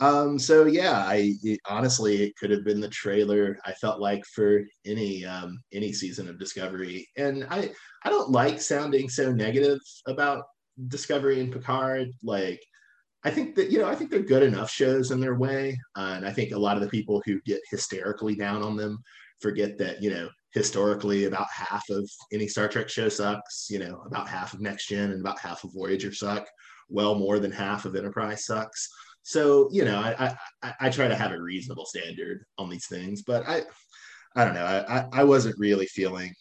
Um, 0.00 0.38
so 0.38 0.66
yeah, 0.66 1.04
I 1.06 1.34
it, 1.44 1.60
honestly 1.68 2.24
it 2.24 2.36
could 2.36 2.50
have 2.50 2.64
been 2.64 2.80
the 2.80 2.88
trailer. 2.88 3.58
I 3.64 3.72
felt 3.72 4.00
like 4.00 4.24
for 4.34 4.62
any 4.84 5.24
um, 5.24 5.60
any 5.72 5.92
season 5.92 6.28
of 6.28 6.40
Discovery, 6.40 7.06
and 7.16 7.46
I 7.50 7.70
I 8.04 8.10
don't 8.10 8.30
like 8.30 8.60
sounding 8.60 9.08
so 9.08 9.30
negative 9.30 9.78
about 10.08 10.44
Discovery 10.88 11.40
and 11.40 11.52
Picard. 11.52 12.08
Like 12.24 12.60
I 13.24 13.30
think 13.30 13.54
that 13.54 13.70
you 13.70 13.78
know 13.78 13.88
I 13.88 13.94
think 13.94 14.10
they're 14.10 14.20
good 14.20 14.42
enough 14.42 14.70
shows 14.70 15.10
in 15.10 15.20
their 15.20 15.34
way, 15.34 15.78
uh, 15.96 16.14
and 16.16 16.26
I 16.26 16.32
think 16.32 16.52
a 16.52 16.58
lot 16.58 16.76
of 16.76 16.82
the 16.82 16.88
people 16.88 17.22
who 17.24 17.40
get 17.42 17.60
hysterically 17.70 18.34
down 18.34 18.62
on 18.62 18.76
them 18.76 18.98
forget 19.40 19.78
that 19.78 20.02
you 20.02 20.10
know 20.10 20.28
historically 20.52 21.24
about 21.24 21.46
half 21.50 21.88
of 21.88 22.08
any 22.32 22.48
Star 22.48 22.68
Trek 22.68 22.88
show 22.88 23.08
sucks. 23.08 23.68
You 23.70 23.78
know 23.78 24.02
about 24.06 24.28
half 24.28 24.54
of 24.54 24.60
Next 24.60 24.88
Gen 24.88 25.12
and 25.12 25.20
about 25.20 25.38
half 25.38 25.62
of 25.64 25.72
Voyager 25.72 26.12
suck. 26.12 26.46
Well, 26.88 27.14
more 27.14 27.38
than 27.38 27.52
half 27.52 27.84
of 27.84 27.94
Enterprise 27.94 28.44
sucks. 28.44 28.88
So 29.22 29.68
you 29.70 29.84
know 29.84 29.98
I 29.98 30.36
I, 30.62 30.74
I 30.80 30.90
try 30.90 31.06
to 31.06 31.16
have 31.16 31.32
a 31.32 31.40
reasonable 31.40 31.86
standard 31.86 32.44
on 32.58 32.68
these 32.68 32.86
things, 32.86 33.22
but 33.22 33.48
I 33.48 33.62
I 34.34 34.44
don't 34.44 34.54
know 34.54 34.64
I 34.66 35.06
I 35.12 35.24
wasn't 35.24 35.58
really 35.58 35.86
feeling 35.86 36.34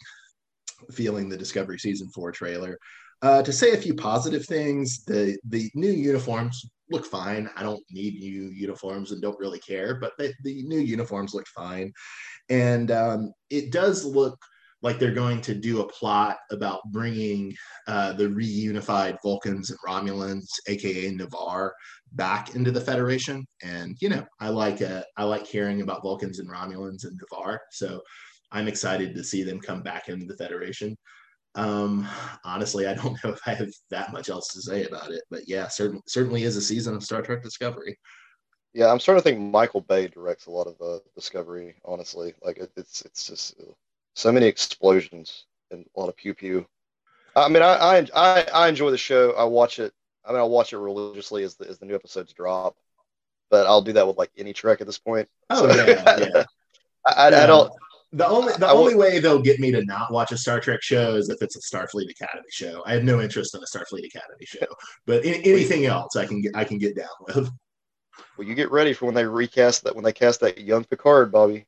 feeling 0.91 1.29
the 1.29 1.37
Discovery 1.37 1.77
season 1.77 2.09
four 2.09 2.31
trailer. 2.31 2.79
Uh, 3.21 3.43
to 3.43 3.53
say 3.53 3.73
a 3.73 3.77
few 3.77 3.93
positive 3.93 4.45
things, 4.45 5.03
the 5.05 5.37
the 5.49 5.69
new 5.75 5.91
uniforms 5.91 6.65
look 6.89 7.05
fine. 7.05 7.49
I 7.55 7.63
don't 7.63 7.83
need 7.91 8.19
new 8.19 8.49
uniforms 8.49 9.11
and 9.11 9.21
don't 9.21 9.39
really 9.39 9.59
care, 9.59 9.95
but 9.95 10.13
the, 10.17 10.33
the 10.43 10.63
new 10.63 10.79
uniforms 10.79 11.33
look 11.33 11.47
fine, 11.47 11.93
and 12.49 12.89
um, 12.91 13.33
it 13.49 13.71
does 13.71 14.03
look 14.03 14.39
like 14.81 14.97
they're 14.97 15.11
going 15.11 15.41
to 15.41 15.53
do 15.53 15.81
a 15.81 15.87
plot 15.87 16.37
about 16.49 16.81
bringing 16.91 17.53
uh, 17.87 18.13
the 18.13 18.25
reunified 18.27 19.17
Vulcans 19.23 19.69
and 19.69 19.79
Romulans, 19.87 20.47
aka 20.67 21.11
Ni'Var, 21.11 21.73
back 22.13 22.55
into 22.55 22.71
the 22.71 22.81
Federation. 22.81 23.45
And 23.61 23.95
you 24.01 24.09
know, 24.09 24.25
I 24.39 24.49
like 24.49 24.81
uh, 24.81 25.03
I 25.17 25.23
like 25.25 25.45
hearing 25.45 25.81
about 25.81 26.03
Vulcans 26.03 26.39
and 26.39 26.49
Romulans 26.49 27.03
and 27.03 27.19
Ni'Var, 27.19 27.59
so 27.71 28.01
I'm 28.51 28.67
excited 28.67 29.15
to 29.15 29.23
see 29.23 29.43
them 29.43 29.59
come 29.59 29.81
back 29.81 30.09
into 30.09 30.25
the 30.25 30.37
Federation. 30.37 30.97
Um, 31.55 32.07
honestly, 32.45 32.87
I 32.87 32.93
don't 32.93 33.17
know 33.23 33.31
if 33.31 33.41
I 33.45 33.53
have 33.53 33.71
that 33.89 34.11
much 34.11 34.29
else 34.29 34.47
to 34.49 34.61
say 34.61 34.85
about 34.85 35.11
it, 35.11 35.23
but 35.29 35.47
yeah, 35.47 35.67
certainly 35.67 36.01
certainly 36.07 36.43
is 36.43 36.55
a 36.55 36.61
season 36.61 36.95
of 36.95 37.03
Star 37.03 37.21
Trek 37.21 37.43
Discovery. 37.43 37.97
Yeah, 38.73 38.89
I'm 38.89 38.99
starting 38.99 39.21
to 39.21 39.29
think 39.29 39.51
Michael 39.51 39.81
Bay 39.81 40.07
directs 40.07 40.45
a 40.45 40.51
lot 40.51 40.67
of 40.67 40.75
uh, 40.81 40.99
Discovery. 41.15 41.75
Honestly, 41.83 42.33
like 42.41 42.57
it, 42.57 42.71
it's 42.77 43.01
it's 43.01 43.27
just 43.27 43.59
uh, 43.59 43.73
so 44.15 44.31
many 44.31 44.45
explosions 44.45 45.45
and 45.71 45.85
a 45.95 45.99
lot 45.99 46.09
of 46.09 46.15
pew 46.15 46.33
pew. 46.33 46.65
I 47.35 47.49
mean, 47.49 47.63
I, 47.63 48.05
I 48.13 48.45
I 48.53 48.67
enjoy 48.67 48.91
the 48.91 48.97
show. 48.97 49.31
I 49.31 49.43
watch 49.43 49.79
it. 49.79 49.93
I 50.25 50.31
mean, 50.31 50.39
I 50.39 50.43
watch 50.43 50.73
it 50.73 50.77
religiously 50.77 51.43
as 51.43 51.55
the 51.55 51.67
as 51.67 51.79
the 51.79 51.85
new 51.85 51.95
episodes 51.95 52.33
drop. 52.33 52.75
But 53.49 53.67
I'll 53.67 53.81
do 53.81 53.93
that 53.93 54.07
with 54.07 54.17
like 54.17 54.31
any 54.37 54.53
Trek 54.53 54.79
at 54.79 54.87
this 54.87 54.99
point. 54.99 55.27
Oh 55.49 55.67
so, 55.67 55.85
yeah, 55.85 56.19
yeah. 56.19 56.43
I, 57.05 57.11
I, 57.11 57.43
I, 57.43 57.45
don't. 57.47 57.73
The 58.13 58.27
only 58.27 58.53
the 58.57 58.67
I 58.67 58.71
only 58.71 58.95
way 58.95 59.19
they'll 59.19 59.41
get 59.41 59.59
me 59.59 59.71
to 59.71 59.85
not 59.85 60.11
watch 60.11 60.33
a 60.33 60.37
Star 60.37 60.59
Trek 60.59 60.81
show 60.83 61.15
is 61.15 61.29
if 61.29 61.41
it's 61.41 61.55
a 61.55 61.61
Starfleet 61.61 62.09
Academy 62.09 62.49
show. 62.49 62.83
I 62.85 62.93
have 62.93 63.03
no 63.03 63.21
interest 63.21 63.55
in 63.55 63.61
a 63.61 63.65
Starfleet 63.65 64.05
Academy 64.05 64.45
show, 64.45 64.65
but 65.05 65.23
in, 65.23 65.35
anything 65.43 65.85
else 65.85 66.17
I 66.17 66.25
can 66.25 66.41
get 66.41 66.51
I 66.55 66.65
can 66.65 66.77
get 66.77 66.95
down 66.95 67.07
with. 67.27 67.49
Well, 68.37 68.47
you 68.47 68.55
get 68.55 68.71
ready 68.71 68.93
for 68.93 69.05
when 69.05 69.15
they 69.15 69.25
recast 69.25 69.83
that 69.83 69.95
when 69.95 70.03
they 70.03 70.11
cast 70.13 70.41
that 70.41 70.59
young 70.59 70.83
Picard, 70.83 71.31
Bobby. 71.31 71.65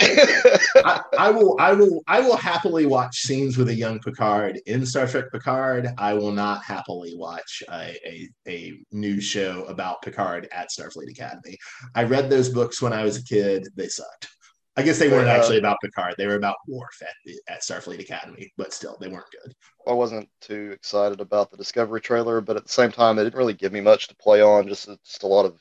I, 0.00 1.00
I, 1.18 1.30
will 1.30 1.56
I 1.60 1.72
will 1.72 2.02
I 2.06 2.20
will 2.20 2.36
happily 2.36 2.84
watch 2.84 3.16
scenes 3.16 3.56
with 3.56 3.68
a 3.68 3.74
young 3.74 4.00
Picard 4.00 4.60
in 4.66 4.84
Star 4.84 5.06
Trek 5.06 5.26
Picard. 5.32 5.88
I 5.98 6.14
will 6.14 6.32
not 6.32 6.62
happily 6.62 7.14
watch 7.16 7.62
a, 7.70 7.96
a, 8.06 8.28
a 8.48 8.72
new 8.92 9.20
show 9.20 9.64
about 9.64 10.02
Picard 10.02 10.48
at 10.52 10.68
Starfleet 10.70 11.10
Academy. 11.10 11.56
I 11.94 12.04
read 12.04 12.28
those 12.28 12.48
books 12.48 12.82
when 12.82 12.92
I 12.92 13.04
was 13.04 13.16
a 13.16 13.24
kid. 13.24 13.68
They 13.76 13.88
sucked. 13.88 14.28
I 14.76 14.82
guess 14.82 14.98
they 14.98 15.08
weren't 15.08 15.28
uh, 15.28 15.32
actually 15.32 15.58
about 15.58 15.78
Picard. 15.82 16.14
They 16.18 16.26
were 16.26 16.34
about 16.34 16.56
Worf 16.66 17.00
at, 17.02 17.32
at 17.48 17.62
Starfleet 17.62 18.00
Academy, 18.00 18.52
but 18.56 18.72
still, 18.72 18.96
they 19.00 19.08
weren't 19.08 19.30
good. 19.30 19.54
I 19.86 19.92
wasn't 19.92 20.28
too 20.40 20.72
excited 20.72 21.20
about 21.20 21.50
the 21.50 21.56
Discovery 21.56 22.00
trailer, 22.00 22.40
but 22.40 22.56
at 22.56 22.64
the 22.64 22.72
same 22.72 22.90
time, 22.90 23.18
it 23.18 23.24
didn't 23.24 23.38
really 23.38 23.54
give 23.54 23.72
me 23.72 23.80
much 23.80 24.08
to 24.08 24.16
play 24.16 24.42
on. 24.42 24.66
Just, 24.66 24.88
just 25.04 25.22
a 25.22 25.28
lot 25.28 25.46
of 25.46 25.60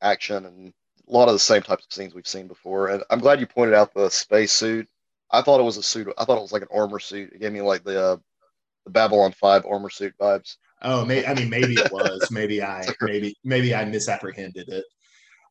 action 0.00 0.46
and 0.46 0.72
a 1.08 1.12
lot 1.12 1.28
of 1.28 1.34
the 1.34 1.38
same 1.38 1.62
types 1.62 1.84
of 1.84 1.92
scenes 1.92 2.14
we've 2.14 2.26
seen 2.26 2.48
before. 2.48 2.88
And 2.88 3.02
I'm 3.10 3.18
glad 3.18 3.38
you 3.38 3.46
pointed 3.46 3.74
out 3.74 3.92
the 3.92 4.08
space 4.08 4.52
suit. 4.52 4.88
I 5.30 5.42
thought 5.42 5.60
it 5.60 5.64
was 5.64 5.76
a 5.76 5.82
suit. 5.82 6.08
I 6.16 6.24
thought 6.24 6.38
it 6.38 6.42
was 6.42 6.52
like 6.52 6.62
an 6.62 6.68
armor 6.72 7.00
suit. 7.00 7.32
It 7.32 7.40
gave 7.40 7.52
me 7.52 7.60
like 7.60 7.84
the 7.84 8.02
uh, 8.02 8.16
the 8.84 8.90
Babylon 8.90 9.32
Five 9.32 9.66
armor 9.66 9.90
suit 9.90 10.14
vibes. 10.18 10.56
Oh, 10.82 11.04
may, 11.04 11.24
I 11.26 11.34
mean, 11.34 11.50
maybe 11.50 11.74
it 11.74 11.92
was. 11.92 12.28
maybe 12.30 12.62
I 12.62 12.86
maybe 13.00 13.36
maybe 13.44 13.74
I 13.74 13.84
misapprehended 13.84 14.68
it. 14.68 14.84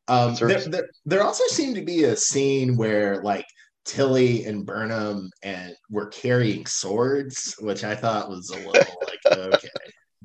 Um, 0.08 0.34
there, 0.34 0.60
there, 0.60 0.88
there 1.06 1.22
also 1.22 1.44
seemed 1.48 1.76
to 1.76 1.82
be 1.82 2.04
a 2.04 2.16
scene 2.16 2.76
where 2.76 3.22
like 3.22 3.46
Tilly 3.84 4.44
and 4.44 4.64
Burnham 4.64 5.30
and 5.42 5.74
were 5.90 6.06
carrying 6.06 6.66
swords, 6.66 7.54
which 7.60 7.84
I 7.84 7.94
thought 7.94 8.28
was 8.28 8.50
a 8.50 8.56
little 8.56 8.72
like 8.72 9.38
okay, 9.54 9.68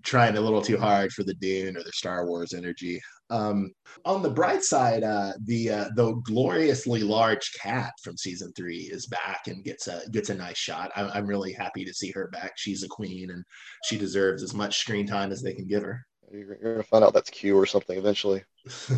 trying 0.03 0.38
a 0.38 0.41
little 0.41 0.62
too 0.62 0.77
hard 0.77 1.12
for 1.12 1.24
the 1.24 1.33
Dune 1.36 1.77
or 1.77 1.83
the 1.83 1.91
Star 1.91 2.25
Wars 2.25 2.53
energy. 2.53 3.01
Um, 3.29 3.71
on 4.05 4.24
the 4.24 4.29
bright 4.29 4.63
side, 4.63 5.03
uh, 5.03 5.33
the 5.45 5.69
uh, 5.69 5.89
the 5.95 6.13
gloriously 6.24 7.03
large 7.03 7.51
cat 7.53 7.93
from 8.01 8.17
season 8.17 8.51
three 8.55 8.89
is 8.91 9.05
back 9.07 9.41
and 9.48 9.63
gets 9.63 9.88
a 9.88 10.01
gets 10.12 10.29
a 10.29 10.36
nice 10.36 10.57
shot. 10.57 10.91
I'm, 10.95 11.12
I'm 11.13 11.27
really 11.27 11.53
happy 11.53 11.86
to 11.86 11.93
see 11.93 12.12
her 12.12 12.29
back. 12.29 12.53
She's 12.55 12.83
a 12.83 12.88
queen 12.88 13.29
and 13.29 13.43
she 13.86 13.98
deserves 13.98 14.41
as 14.41 14.53
much 14.53 14.77
screen 14.77 15.05
time 15.05 15.31
as 15.31 15.41
they 15.41 15.53
can 15.53 15.67
give 15.67 15.83
her. 15.83 16.05
You're, 16.31 16.57
you're 16.62 16.74
gonna 16.74 16.83
find 16.83 17.03
out 17.03 17.13
that's 17.13 17.29
Q 17.29 17.57
or 17.57 17.65
something 17.65 17.98
eventually. 17.98 18.43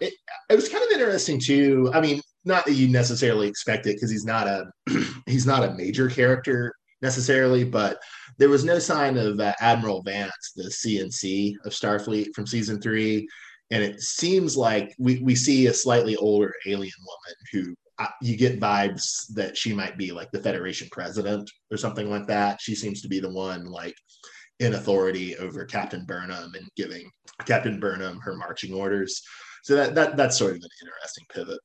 it, 0.00 0.14
it 0.48 0.54
was 0.54 0.68
kind 0.68 0.84
of 0.84 0.90
interesting 0.90 1.40
too. 1.40 1.90
I 1.92 2.00
mean, 2.00 2.20
not 2.44 2.64
that 2.66 2.74
you 2.74 2.88
necessarily 2.88 3.48
expect 3.48 3.86
it 3.86 3.96
because 3.96 4.10
he's 4.10 4.24
not 4.24 4.46
a 4.46 4.64
he's 5.26 5.46
not 5.46 5.64
a 5.64 5.74
major 5.74 6.08
character 6.08 6.74
necessarily, 7.02 7.64
but 7.64 7.98
there 8.38 8.48
was 8.48 8.64
no 8.64 8.78
sign 8.78 9.16
of 9.16 9.38
uh, 9.40 9.52
Admiral 9.60 10.02
Vance, 10.02 10.52
the 10.54 10.64
CNC 10.64 11.54
of 11.64 11.72
Starfleet 11.72 12.34
from 12.34 12.46
season 12.46 12.80
three, 12.80 13.26
and 13.70 13.82
it 13.82 14.00
seems 14.00 14.56
like 14.56 14.94
we 14.98 15.18
we 15.20 15.34
see 15.34 15.66
a 15.66 15.74
slightly 15.74 16.16
older 16.16 16.52
alien 16.66 16.92
woman 17.06 17.36
who 17.52 17.74
uh, 17.98 18.08
you 18.20 18.36
get 18.36 18.60
vibes 18.60 19.26
that 19.34 19.56
she 19.56 19.72
might 19.72 19.96
be 19.96 20.12
like 20.12 20.30
the 20.30 20.42
Federation 20.42 20.88
president 20.92 21.50
or 21.70 21.76
something 21.76 22.10
like 22.10 22.26
that. 22.26 22.60
She 22.60 22.74
seems 22.74 23.02
to 23.02 23.08
be 23.08 23.20
the 23.20 23.32
one 23.32 23.64
like 23.64 23.94
in 24.60 24.74
authority 24.74 25.36
over 25.36 25.64
Captain 25.64 26.04
Burnham 26.04 26.54
and 26.54 26.68
giving 26.76 27.10
Captain 27.44 27.78
Burnham 27.78 28.18
her 28.20 28.36
marching 28.36 28.74
orders. 28.74 29.22
So 29.62 29.76
that 29.76 29.94
that 29.94 30.16
that's 30.16 30.38
sort 30.38 30.52
of 30.52 30.62
an 30.62 30.68
interesting 30.82 31.24
pivot. 31.32 31.60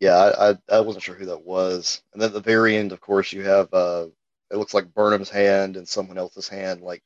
Yeah, 0.00 0.16
I, 0.16 0.50
I, 0.50 0.56
I 0.68 0.80
wasn't 0.80 1.04
sure 1.04 1.14
who 1.14 1.26
that 1.26 1.44
was. 1.44 2.02
And 2.12 2.20
then 2.20 2.28
at 2.28 2.34
the 2.34 2.40
very 2.40 2.76
end, 2.76 2.90
of 2.90 3.00
course, 3.00 3.32
you 3.32 3.42
have 3.44 3.72
uh, 3.72 4.06
it 4.50 4.56
looks 4.56 4.74
like 4.74 4.92
Burnham's 4.94 5.30
hand 5.30 5.76
and 5.76 5.86
someone 5.86 6.18
else's 6.18 6.48
hand 6.48 6.80
like 6.80 7.02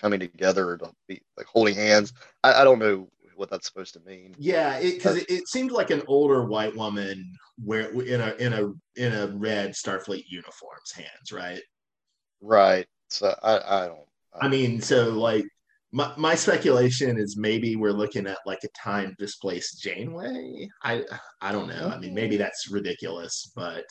coming 0.00 0.20
together 0.20 0.76
to 0.78 0.92
be 1.08 1.20
like 1.36 1.46
holding 1.46 1.74
hands. 1.74 2.12
I, 2.44 2.60
I 2.60 2.64
don't 2.64 2.78
know 2.78 3.08
what 3.34 3.50
that's 3.50 3.66
supposed 3.66 3.94
to 3.94 4.00
mean. 4.00 4.34
Yeah, 4.38 4.80
because 4.80 5.16
it, 5.16 5.30
it, 5.30 5.34
it, 5.40 5.48
seemed 5.48 5.72
like 5.72 5.90
an 5.90 6.02
older 6.06 6.44
white 6.44 6.76
woman 6.76 7.34
where 7.62 7.90
in 8.02 8.20
a 8.20 8.34
in 8.34 8.52
a 8.52 8.72
in 8.96 9.12
a 9.12 9.28
red 9.28 9.70
Starfleet 9.70 10.24
uniform's 10.28 10.92
hands, 10.94 11.32
right? 11.32 11.62
Right. 12.40 12.86
So 13.08 13.34
I 13.42 13.84
I 13.84 13.86
don't 13.86 14.06
I 14.40 14.48
mean, 14.48 14.80
so 14.80 15.10
like 15.10 15.44
my, 15.92 16.12
my 16.16 16.34
speculation 16.34 17.18
is 17.18 17.36
maybe 17.36 17.76
we're 17.76 17.92
looking 17.92 18.26
at 18.26 18.38
like 18.46 18.60
a 18.64 18.68
time 18.68 19.14
displaced 19.18 19.82
Janeway. 19.82 20.68
I 20.82 21.04
I 21.40 21.52
don't 21.52 21.68
know. 21.68 21.88
I 21.88 21.98
mean, 21.98 22.14
maybe 22.14 22.36
that's 22.36 22.70
ridiculous, 22.70 23.50
but 23.54 23.84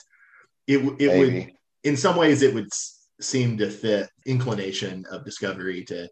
it 0.67 0.78
it 0.99 1.08
maybe. 1.08 1.19
would 1.19 1.52
in 1.84 1.97
some 1.97 2.15
ways 2.15 2.41
it 2.41 2.54
would 2.54 2.69
seem 3.21 3.58
to 3.58 3.69
fit 3.69 4.10
inclination 4.25 5.06
of 5.12 5.25
Discovery 5.25 5.84
to 5.86 6.08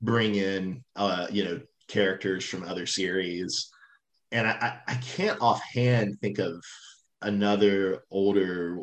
bring 0.00 0.36
in 0.36 0.82
uh 0.96 1.26
you 1.30 1.44
know 1.44 1.60
characters 1.88 2.44
from 2.44 2.62
other 2.62 2.86
series, 2.86 3.70
and 4.32 4.46
I 4.46 4.78
I 4.86 4.94
can't 4.94 5.40
offhand 5.40 6.18
think 6.20 6.38
of 6.38 6.62
another 7.20 8.04
older 8.10 8.78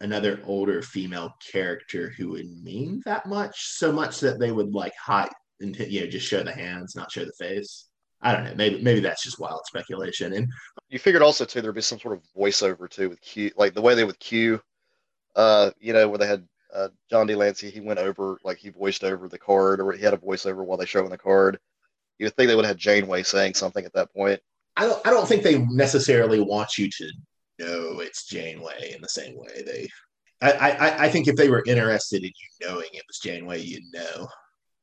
another 0.00 0.40
older 0.44 0.82
female 0.82 1.34
character 1.52 2.12
who 2.16 2.30
would 2.30 2.50
mean 2.62 3.02
that 3.04 3.26
much, 3.26 3.76
so 3.76 3.92
much 3.92 4.20
that 4.20 4.38
they 4.38 4.52
would 4.52 4.72
like 4.72 4.94
hide 4.96 5.30
and 5.60 5.76
you 5.76 6.00
know 6.00 6.06
just 6.06 6.26
show 6.26 6.42
the 6.42 6.52
hands, 6.52 6.94
not 6.94 7.10
show 7.10 7.24
the 7.24 7.32
face. 7.32 7.88
I 8.20 8.32
don't 8.32 8.44
know. 8.44 8.54
Maybe 8.56 8.82
maybe 8.82 9.00
that's 9.00 9.22
just 9.22 9.38
wild 9.38 9.62
speculation. 9.66 10.32
And 10.32 10.48
you 10.88 10.98
figured 10.98 11.22
also 11.22 11.44
too 11.44 11.60
there'd 11.60 11.74
be 11.74 11.80
some 11.80 12.00
sort 12.00 12.14
of 12.14 12.22
voiceover 12.36 12.88
too 12.88 13.08
with 13.08 13.20
Q, 13.20 13.50
like 13.56 13.74
the 13.74 13.82
way 13.82 13.94
they 13.94 14.04
with 14.04 14.18
Q, 14.18 14.60
uh, 15.36 15.70
you 15.78 15.92
know, 15.92 16.08
where 16.08 16.18
they 16.18 16.26
had 16.26 16.46
uh, 16.74 16.88
John 17.10 17.26
de 17.26 17.36
Lancie, 17.36 17.70
he 17.70 17.80
went 17.80 17.98
over 17.98 18.38
like 18.44 18.58
he 18.58 18.70
voiced 18.70 19.04
over 19.04 19.28
the 19.28 19.38
card, 19.38 19.80
or 19.80 19.92
he 19.92 20.02
had 20.02 20.14
a 20.14 20.18
voiceover 20.18 20.64
while 20.64 20.78
they 20.78 20.86
showing 20.86 21.10
the 21.10 21.18
card. 21.18 21.58
You 22.18 22.26
would 22.26 22.34
think 22.34 22.48
they 22.48 22.56
would 22.56 22.64
have 22.64 22.76
had 22.76 22.78
Janeway 22.78 23.22
saying 23.22 23.54
something 23.54 23.84
at 23.84 23.92
that 23.94 24.12
point. 24.12 24.40
I 24.76 24.86
don't. 24.86 25.06
I 25.06 25.10
don't 25.10 25.26
think 25.26 25.42
they 25.42 25.58
necessarily 25.58 26.40
want 26.40 26.76
you 26.76 26.88
to 26.90 27.12
know 27.58 28.00
it's 28.00 28.26
Janeway 28.26 28.92
in 28.94 29.00
the 29.00 29.08
same 29.08 29.36
way 29.36 29.62
they. 29.64 29.88
I, 30.40 30.52
I, 30.52 31.04
I 31.04 31.08
think 31.08 31.26
if 31.26 31.34
they 31.34 31.48
were 31.48 31.64
interested 31.66 32.22
in 32.22 32.30
you 32.30 32.68
knowing 32.68 32.88
it 32.92 33.02
was 33.08 33.18
Janeway, 33.18 33.60
you'd 33.60 33.82
know. 33.92 34.28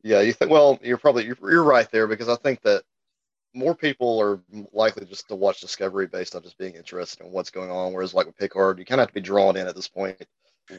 Yeah, 0.03 0.19
you 0.19 0.33
think. 0.33 0.51
Well, 0.51 0.79
you're 0.83 0.97
probably 0.97 1.25
you're, 1.25 1.37
you're 1.49 1.63
right 1.63 1.89
there 1.91 2.07
because 2.07 2.27
I 2.27 2.35
think 2.35 2.61
that 2.63 2.83
more 3.53 3.73
people 3.73 4.19
are 4.19 4.41
likely 4.73 5.05
just 5.05 5.27
to 5.29 5.35
watch 5.35 5.61
Discovery 5.61 6.07
based 6.07 6.35
on 6.35 6.43
just 6.43 6.57
being 6.57 6.75
interested 6.75 7.25
in 7.25 7.31
what's 7.31 7.49
going 7.49 7.71
on. 7.71 7.93
Whereas 7.93 8.13
like 8.13 8.27
with 8.27 8.37
Picard, 8.37 8.79
you 8.79 8.85
kind 8.85 8.99
of 8.99 9.03
have 9.03 9.09
to 9.09 9.13
be 9.13 9.21
drawn 9.21 9.55
in 9.55 9.65
at 9.65 9.75
this 9.75 9.87
point. 9.87 10.21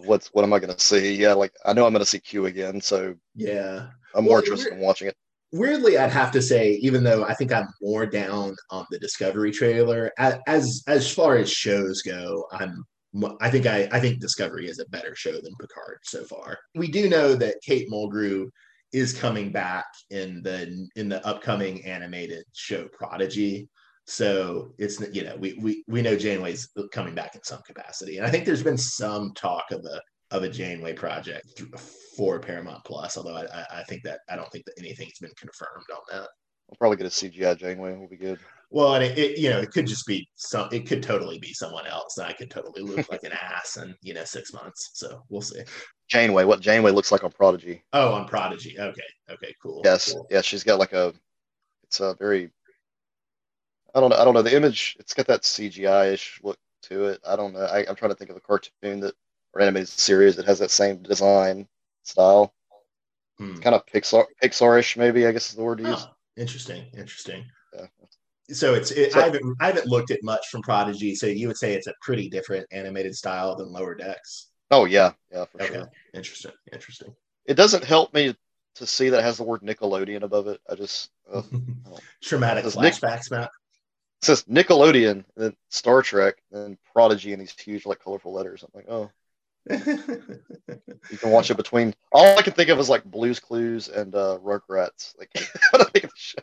What's 0.04 0.28
what 0.28 0.44
am 0.44 0.52
I 0.52 0.58
going 0.58 0.74
to 0.74 0.80
see? 0.80 1.14
Yeah, 1.14 1.32
like 1.32 1.52
I 1.64 1.72
know 1.72 1.86
I'm 1.86 1.92
going 1.92 2.04
to 2.04 2.10
see 2.10 2.18
Q 2.18 2.46
again, 2.46 2.80
so 2.80 3.14
yeah, 3.34 3.86
I'm 4.14 4.24
more 4.24 4.40
interested 4.40 4.72
in 4.72 4.80
watching 4.80 5.08
it 5.08 5.16
weirdly 5.52 5.96
i'd 5.96 6.10
have 6.10 6.32
to 6.32 6.42
say 6.42 6.72
even 6.82 7.04
though 7.04 7.24
i 7.24 7.34
think 7.34 7.52
i'm 7.52 7.68
more 7.80 8.04
down 8.04 8.54
on 8.70 8.84
the 8.90 8.98
discovery 8.98 9.50
trailer 9.50 10.10
as 10.18 10.82
as 10.86 11.12
far 11.12 11.36
as 11.36 11.50
shows 11.50 12.02
go 12.02 12.46
i'm 12.52 12.84
i 13.40 13.50
think 13.50 13.66
i 13.66 13.88
i 13.92 14.00
think 14.00 14.20
discovery 14.20 14.68
is 14.68 14.78
a 14.78 14.88
better 14.88 15.14
show 15.14 15.32
than 15.32 15.54
picard 15.60 15.98
so 16.02 16.24
far. 16.24 16.58
We 16.74 16.88
do 16.88 17.08
know 17.08 17.34
that 17.34 17.56
kate 17.62 17.90
mulgrew 17.90 18.48
is 18.92 19.18
coming 19.18 19.52
back 19.52 19.86
in 20.10 20.42
the 20.42 20.88
in 20.96 21.08
the 21.08 21.26
upcoming 21.26 21.84
animated 21.84 22.44
show 22.54 22.88
prodigy. 22.88 23.68
So 24.06 24.72
it's 24.78 25.00
you 25.12 25.24
know 25.24 25.36
we 25.36 25.54
we 25.54 25.84
we 25.88 26.02
know 26.02 26.16
janeway's 26.16 26.68
coming 26.92 27.14
back 27.14 27.34
in 27.34 27.42
some 27.42 27.62
capacity. 27.66 28.18
And 28.18 28.26
i 28.26 28.30
think 28.30 28.44
there's 28.44 28.62
been 28.62 28.78
some 28.78 29.32
talk 29.34 29.64
of 29.70 29.84
a 29.84 30.00
of 30.30 30.42
a 30.42 30.48
janeway 30.48 30.92
project 30.92 31.62
for 32.16 32.40
Paramount 32.40 32.84
Plus. 32.84 33.16
Although 33.16 33.36
I, 33.36 33.64
I 33.70 33.82
think 33.84 34.02
that 34.04 34.20
I 34.28 34.36
don't 34.36 34.50
think 34.50 34.64
that 34.64 34.78
anything's 34.78 35.18
been 35.18 35.32
confirmed 35.36 35.86
on 35.92 36.00
that. 36.10 36.28
We'll 36.68 36.76
probably 36.78 36.96
get 36.96 37.06
a 37.06 37.10
CGI 37.10 37.56
Janeway. 37.56 37.96
We'll 37.96 38.08
be 38.08 38.16
good. 38.16 38.40
Well, 38.70 38.94
and 38.96 39.04
it, 39.04 39.16
it, 39.16 39.38
you 39.38 39.50
know 39.50 39.60
it 39.60 39.70
could 39.70 39.86
just 39.86 40.06
be 40.06 40.28
some. 40.34 40.68
It 40.72 40.88
could 40.88 41.02
totally 41.02 41.38
be 41.38 41.52
someone 41.52 41.86
else. 41.86 42.18
I 42.18 42.32
could 42.32 42.50
totally 42.50 42.82
look 42.82 43.08
like 43.10 43.22
an 43.22 43.32
ass 43.32 43.76
in 43.76 43.94
you 44.02 44.14
know 44.14 44.24
six 44.24 44.52
months. 44.52 44.90
So 44.94 45.22
we'll 45.28 45.42
see. 45.42 45.62
Janeway, 46.08 46.44
what 46.44 46.60
Janeway 46.60 46.90
looks 46.90 47.12
like 47.12 47.22
on 47.22 47.30
Prodigy? 47.30 47.84
Oh, 47.92 48.12
on 48.12 48.26
Prodigy. 48.26 48.78
Okay. 48.78 49.02
Okay. 49.30 49.54
Cool. 49.62 49.82
Yes. 49.84 50.12
Cool. 50.12 50.26
Yeah. 50.30 50.40
She's 50.40 50.64
got 50.64 50.80
like 50.80 50.92
a. 50.92 51.14
It's 51.84 52.00
a 52.00 52.16
very. 52.18 52.50
I 53.94 54.00
don't 54.00 54.10
know. 54.10 54.16
I 54.16 54.24
don't 54.24 54.34
know 54.34 54.42
the 54.42 54.56
image. 54.56 54.96
It's 54.98 55.14
got 55.14 55.28
that 55.28 55.42
CGI 55.42 56.12
ish 56.12 56.40
look 56.42 56.58
to 56.82 57.04
it. 57.06 57.20
I 57.26 57.36
don't 57.36 57.54
know. 57.54 57.60
I, 57.60 57.86
I'm 57.88 57.94
trying 57.94 58.10
to 58.10 58.16
think 58.16 58.30
of 58.30 58.36
a 58.36 58.40
cartoon 58.40 59.00
that 59.00 59.14
or 59.56 59.60
animated 59.62 59.88
series 59.88 60.36
that 60.36 60.46
has 60.46 60.58
that 60.58 60.70
same 60.70 61.02
design 61.02 61.66
style. 62.02 62.52
Hmm. 63.38 63.56
Kind 63.56 63.74
of 63.74 63.84
Pixar 63.86 64.24
Pixar-ish, 64.42 64.96
maybe 64.96 65.26
I 65.26 65.32
guess 65.32 65.50
is 65.50 65.56
the 65.56 65.62
word 65.62 65.78
to 65.78 65.84
use. 65.84 66.06
Oh, 66.06 66.10
interesting, 66.36 66.86
interesting. 66.96 67.44
Yeah. 67.74 67.86
So 68.50 68.74
it's 68.74 68.90
it, 68.92 69.12
so, 69.12 69.20
I 69.20 69.24
haven't 69.24 69.56
I 69.60 69.66
haven't 69.66 69.86
looked 69.86 70.10
at 70.10 70.22
much 70.22 70.46
from 70.48 70.62
Prodigy. 70.62 71.14
So 71.14 71.26
you 71.26 71.48
would 71.48 71.56
say 71.56 71.74
it's 71.74 71.86
a 71.86 71.94
pretty 72.00 72.28
different 72.28 72.66
animated 72.70 73.14
style 73.14 73.56
than 73.56 73.72
Lower 73.72 73.94
Decks. 73.94 74.50
Oh 74.70 74.84
yeah, 74.84 75.12
yeah, 75.32 75.44
for 75.46 75.62
okay. 75.62 75.74
sure. 75.74 75.90
Interesting, 76.14 76.52
interesting. 76.72 77.14
It 77.46 77.54
doesn't 77.54 77.84
help 77.84 78.14
me 78.14 78.34
to 78.76 78.86
see 78.86 79.08
that 79.10 79.18
it 79.18 79.24
has 79.24 79.38
the 79.38 79.42
word 79.42 79.62
Nickelodeon 79.62 80.22
above 80.22 80.46
it. 80.46 80.60
I 80.70 80.76
just 80.76 81.10
uh, 81.32 81.42
traumatic 82.22 82.64
flashbacks, 82.64 83.30
Matt. 83.30 83.50
It 84.22 84.24
says 84.24 84.44
Nickelodeon, 84.44 85.10
and 85.10 85.24
then 85.36 85.56
Star 85.68 86.02
Trek, 86.02 86.36
and 86.52 86.78
Prodigy 86.92 87.32
in 87.32 87.38
these 87.38 87.54
huge 87.58 87.84
like 87.84 88.02
colorful 88.02 88.32
letters. 88.32 88.62
I'm 88.62 88.70
like, 88.74 88.88
oh, 88.88 89.10
you 89.70 91.18
can 91.18 91.30
watch 91.30 91.50
it 91.50 91.56
between. 91.56 91.94
All 92.12 92.38
I 92.38 92.42
can 92.42 92.52
think 92.52 92.70
of 92.70 92.78
is 92.78 92.88
like 92.88 93.04
Blue's 93.04 93.40
Clues 93.40 93.88
and 93.88 94.14
uh, 94.14 94.38
Rugrats. 94.42 95.18
Like, 95.18 95.30
what 95.70 95.80
I 95.80 95.84
think 95.84 96.04
of 96.04 96.10
the 96.10 96.16
show. 96.16 96.38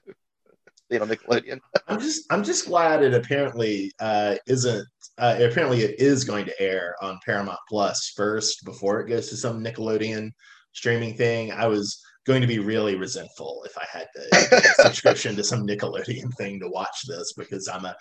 being 0.90 1.02
on 1.02 1.08
Nickelodeon. 1.08 1.60
I'm 1.88 2.00
just 2.00 2.26
I'm 2.32 2.44
just 2.44 2.68
glad 2.68 3.02
it 3.02 3.14
apparently 3.14 3.92
uh, 4.00 4.36
isn't. 4.48 4.88
Uh, 5.18 5.38
apparently, 5.40 5.82
it 5.82 6.00
is 6.00 6.26
going 6.26 6.46
to 6.46 6.62
air 6.62 6.96
on 7.02 7.20
Paramount 7.26 7.60
Plus 7.70 8.14
first 8.16 8.66
before 8.66 9.00
it 9.00 9.08
goes 9.08 9.30
to 9.30 9.38
some 9.38 9.64
Nickelodeon 9.64 10.32
streaming 10.74 11.16
thing. 11.16 11.52
I 11.52 11.68
was 11.68 12.04
going 12.26 12.42
to 12.42 12.48
be 12.48 12.60
really 12.60 12.96
resentful 12.96 13.64
if 13.66 13.78
I 13.78 13.86
had 13.90 14.08
to 14.16 14.62
subscription 14.84 15.36
to 15.36 15.44
some 15.44 15.66
Nickelodeon 15.66 16.34
thing 16.36 16.60
to 16.60 16.70
watch 16.70 17.04
this 17.08 17.34
because 17.34 17.68
I'm 17.68 17.86
a 17.86 17.96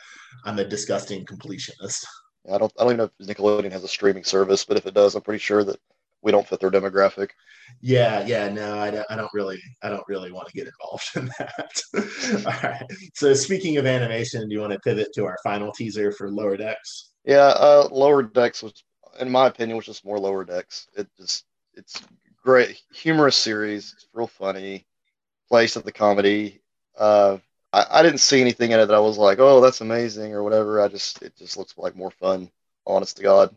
I'm 0.45 0.59
a 0.59 0.65
disgusting 0.65 1.25
completionist. 1.27 2.05
I 2.51 2.59
don't 2.59 2.73
I 2.79 2.85
don't 2.85 2.95
even 2.95 2.97
know 2.99 3.11
if 3.19 3.27
Nickelodeon 3.27 3.73
has 3.73 3.85
a 3.85 3.89
streaming 3.89 4.25
service, 4.25 4.65
but 4.65 4.77
if 4.77 4.87
it 4.87 4.95
does, 4.95 5.15
I'm 5.15 5.23
pretty 5.23 5.39
sure 5.39 5.65
that 5.65 5.79
we 6.23 6.33
don't 6.33 6.47
fit 6.47 6.61
their 6.61 6.71
demographic. 6.71 7.31
Yeah, 7.81 8.25
yeah, 8.27 8.49
no, 8.49 8.79
I 8.79 8.91
don't, 8.91 9.07
I 9.11 9.17
don't 9.17 9.33
really, 9.35 9.61
I 9.83 9.89
don't 9.89 10.07
really 10.09 10.33
want 10.33 10.49
to 10.49 10.55
get 10.55 10.69
involved 10.69 11.11
in 11.17 11.31
that. 11.39 11.83
All 12.47 12.71
right. 12.71 12.87
So 13.15 13.35
speaking 13.35 13.77
of 13.77 13.87
animation, 13.87 14.49
do 14.49 14.55
you 14.55 14.61
want 14.61 14.73
to 14.73 14.79
pivot 14.81 15.09
to 15.15 15.25
our 15.25 15.37
final 15.43 15.73
teaser 15.73 16.13
for 16.13 16.31
Lower 16.31 16.57
Decks? 16.57 17.11
Yeah, 17.25 17.49
uh, 17.49 17.89
Lower 17.91 18.23
Decks 18.23 18.63
was, 18.63 18.85
in 19.21 19.31
my 19.31 19.49
opinion, 19.49 19.77
was 19.77 19.87
just 19.87 20.05
more 20.05 20.19
Lower 20.19 20.45
Decks. 20.45 20.89
It 20.97 21.09
just, 21.19 21.45
it's 21.75 22.01
great, 22.43 22.81
humorous 22.93 23.37
series. 23.37 23.93
It's 23.93 24.07
real 24.13 24.27
funny. 24.27 24.87
Place 25.49 25.77
of 25.77 25.85
the 25.85 25.93
comedy. 25.93 26.63
Uh, 26.97 27.39
I, 27.73 27.87
I 27.91 28.03
didn't 28.03 28.19
see 28.19 28.41
anything 28.41 28.71
in 28.71 28.81
it 28.81 28.87
that 28.87 28.95
I 28.95 29.01
was 29.01 29.19
like, 29.19 29.39
oh, 29.39 29.61
that's 29.61 29.81
amazing 29.81 30.33
or 30.35 30.43
whatever. 30.43 30.81
I 30.81 30.89
just, 30.89 31.23
it 31.23 31.37
just 31.37 31.57
looks 31.57 31.75
like 31.77 31.97
more 31.97 32.11
fun. 32.11 32.51
Honest 32.87 33.17
to 33.19 33.23
God. 33.23 33.55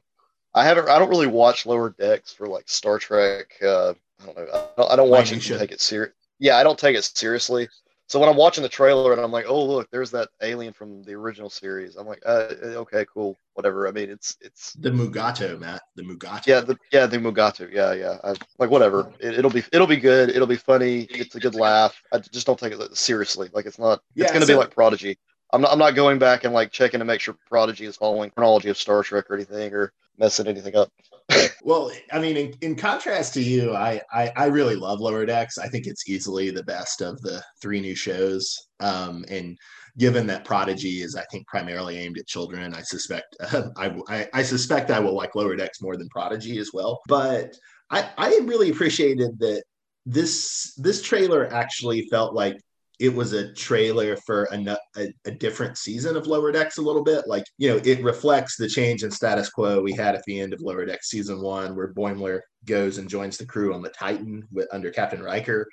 I 0.54 0.63
haven't. 0.63 0.88
I 0.88 0.99
don't 0.99 1.10
really 1.10 1.28
watch 1.28 1.65
Lower 1.65 1.89
Decks 1.89 2.32
for 2.32 2.47
like 2.47 2.69
Star 2.69 2.97
Trek. 2.97 3.56
Uh, 3.62 3.93
I 4.21 4.25
don't 4.25 4.36
know. 4.38 4.47
I 4.54 4.67
don't, 4.78 4.91
I 4.91 4.95
don't 4.95 5.10
watch 5.10 5.32
it 5.32 5.41
take 5.41 5.71
it 5.71 5.82
serious. 5.82 6.13
Yeah, 6.39 6.58
I 6.58 6.63
don't 6.63 6.80
take 6.80 6.95
it 6.95 7.04
seriously. 7.04 7.67
So 8.08 8.20
when 8.20 8.30
I'm 8.30 8.36
watching 8.36 8.62
the 8.62 8.70
trailer 8.70 9.13
and 9.13 9.22
I'm 9.22 9.32
like, 9.32 9.46
oh 9.48 9.65
look, 9.65 9.89
there's 9.89 10.12
that 10.12 10.30
alien 10.41 10.74
from 10.74 11.02
the 11.04 11.13
original 11.13 11.50
series. 11.50 11.96
I'm 11.96 12.06
like, 12.06 12.22
uh, 12.26 12.54
okay, 12.62 13.06
cool, 13.12 13.36
whatever. 13.54 13.88
I 13.88 13.91
mean, 13.91 14.10
it's 14.10 14.38
it's 14.41 14.74
the 14.74 14.91
Mugato, 14.91 15.60
Matt. 15.60 15.82
The 15.96 16.04
Mugato. 16.04 16.46
Yeah, 16.46 16.62
the 16.62 16.78
yeah 16.91 17.08
the 17.08 17.18
Mugato. 17.18 17.72
Yeah, 17.72 17.94
yeah. 17.94 18.18
I, 18.24 18.36
like 18.60 18.70
whatever. 18.70 19.12
It, 19.20 19.44
will 19.44 19.50
be 19.50 19.63
it'll 19.72 19.88
be 19.88 19.98
good. 19.98 20.30
It'll 20.30 20.48
be 20.48 20.56
funny. 20.56 21.02
It's 21.10 21.36
a 21.36 21.39
good 21.39 21.56
laugh. 21.56 22.02
I 22.13 22.20
just 22.20 22.46
don't 22.46 22.60
take 22.60 22.74
it 22.74 22.98
seriously. 22.98 23.50
Like 23.54 23.65
it's 23.65 23.80
not. 23.80 24.02
Yeah, 24.13 24.26
it's 24.26 24.34
gonna 24.34 24.46
so, 24.46 24.54
be 24.54 24.58
like 24.60 24.74
Prodigy. 24.74 25.18
I'm 25.52 25.62
not. 25.62 25.72
I'm 25.72 25.80
not 25.80 25.96
going 25.96 26.20
back 26.20 26.44
and 26.44 26.54
like 26.54 26.72
checking 26.72 27.00
to 27.00 27.06
make 27.06 27.22
sure 27.22 27.36
Prodigy 27.50 27.86
is 27.86 27.98
following 27.98 28.30
chronology 28.30 28.70
of 28.70 28.78
Star 28.78 29.02
Trek 29.02 29.32
or 29.32 29.36
anything 29.36 29.74
or 29.74 29.91
messing 30.17 30.47
anything 30.47 30.75
up. 30.75 30.91
well, 31.63 31.91
I 32.12 32.19
mean, 32.19 32.38
in, 32.38 32.54
in 32.62 32.75
contrast 32.75 33.34
to 33.34 33.41
you, 33.41 33.73
I, 33.75 34.01
I, 34.13 34.32
I 34.36 34.45
really 34.45 34.75
love 34.75 34.99
Lower 34.99 35.25
Decks. 35.25 35.58
I 35.58 35.67
think 35.67 35.88
it's 35.88 36.08
easily 36.08 36.51
the 36.51 36.63
best 36.63 37.01
of 37.01 37.19
the 37.21 37.43
three 37.62 37.82
new 37.82 37.95
shows. 37.95 38.67
Um, 38.80 39.25
and 39.30 39.58
given 39.97 40.28
that 40.28 40.45
Prodigy 40.45 41.01
is, 41.01 41.15
I 41.15 41.23
think, 41.32 41.47
primarily 41.47 41.97
aimed 41.97 42.17
at 42.17 42.28
children, 42.28 42.73
I 42.73 42.82
suspect 42.82 43.36
uh, 43.39 43.63
I, 43.78 43.95
I, 44.08 44.28
I 44.34 44.43
suspect 44.43 44.91
I 44.91 44.99
will 44.99 45.15
like 45.15 45.36
Lower 45.36 45.56
Decks 45.56 45.82
more 45.82 45.97
than 45.97 46.10
Prodigy 46.10 46.60
as 46.60 46.71
well. 46.73 47.01
But 47.08 47.56
I, 47.89 48.10
I 48.17 48.39
really 48.43 48.69
appreciated 48.69 49.39
that 49.39 49.63
this 50.06 50.73
this 50.78 51.01
trailer 51.01 51.51
actually 51.51 52.08
felt 52.10 52.34
like 52.36 52.58
it 52.99 53.13
was 53.13 53.34
a 53.34 53.53
trailer 53.53 54.15
for 54.17 54.47
a, 54.51 54.77
a, 54.97 55.13
a, 55.25 55.31
different 55.31 55.77
season 55.77 56.15
of 56.15 56.27
Lower 56.27 56.51
Decks 56.51 56.77
a 56.77 56.81
little 56.81 57.03
bit. 57.03 57.27
Like, 57.27 57.43
you 57.58 57.69
know, 57.69 57.81
it 57.84 58.03
reflects 58.03 58.55
the 58.55 58.69
change 58.69 59.03
in 59.03 59.12
status 59.12 59.49
quo 59.49 59.81
we 59.81 59.93
had 59.93 60.15
at 60.15 60.23
the 60.23 60.39
end 60.39 60.53
of 60.53 60.62
Lower 60.62 60.86
Decks 60.86 61.10
season 61.10 61.41
one, 61.41 61.75
where 61.75 61.93
Boimler 61.93 62.39
goes 62.65 62.97
and 62.97 63.10
joins 63.10 63.38
the 63.38 63.45
crew 63.45 63.73
on 63.73 63.81
the 63.81 63.89
Titan 63.89 64.47
with, 64.51 64.67
under 64.71 64.91
Captain 64.91 65.21
Riker. 65.21 65.67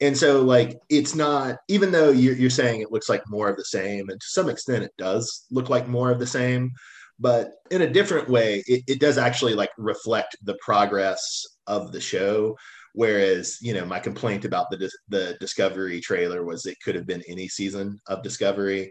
And 0.00 0.16
so, 0.16 0.42
like, 0.42 0.78
it's 0.88 1.14
not, 1.14 1.56
even 1.68 1.90
though 1.90 2.10
you're, 2.10 2.36
you're 2.36 2.50
saying 2.50 2.80
it 2.80 2.92
looks 2.92 3.08
like 3.08 3.22
more 3.28 3.48
of 3.48 3.56
the 3.56 3.64
same, 3.64 4.08
and 4.08 4.20
to 4.20 4.26
some 4.28 4.48
extent 4.48 4.84
it 4.84 4.92
does 4.96 5.46
look 5.50 5.68
like 5.68 5.88
more 5.88 6.10
of 6.10 6.18
the 6.18 6.26
same, 6.26 6.70
but 7.18 7.52
in 7.70 7.82
a 7.82 7.90
different 7.90 8.28
way, 8.28 8.64
it, 8.66 8.82
it 8.86 9.00
does 9.00 9.18
actually 9.18 9.54
like 9.54 9.70
reflect 9.76 10.36
the 10.42 10.56
progress 10.64 11.46
of 11.66 11.92
the 11.92 12.00
show 12.00 12.56
Whereas, 12.94 13.58
you 13.60 13.74
know, 13.74 13.84
my 13.84 14.00
complaint 14.00 14.44
about 14.44 14.66
the 14.70 14.90
the 15.08 15.36
Discovery 15.40 16.00
trailer 16.00 16.44
was 16.44 16.66
it 16.66 16.78
could 16.84 16.94
have 16.94 17.06
been 17.06 17.22
any 17.28 17.48
season 17.48 17.98
of 18.08 18.22
Discovery, 18.22 18.90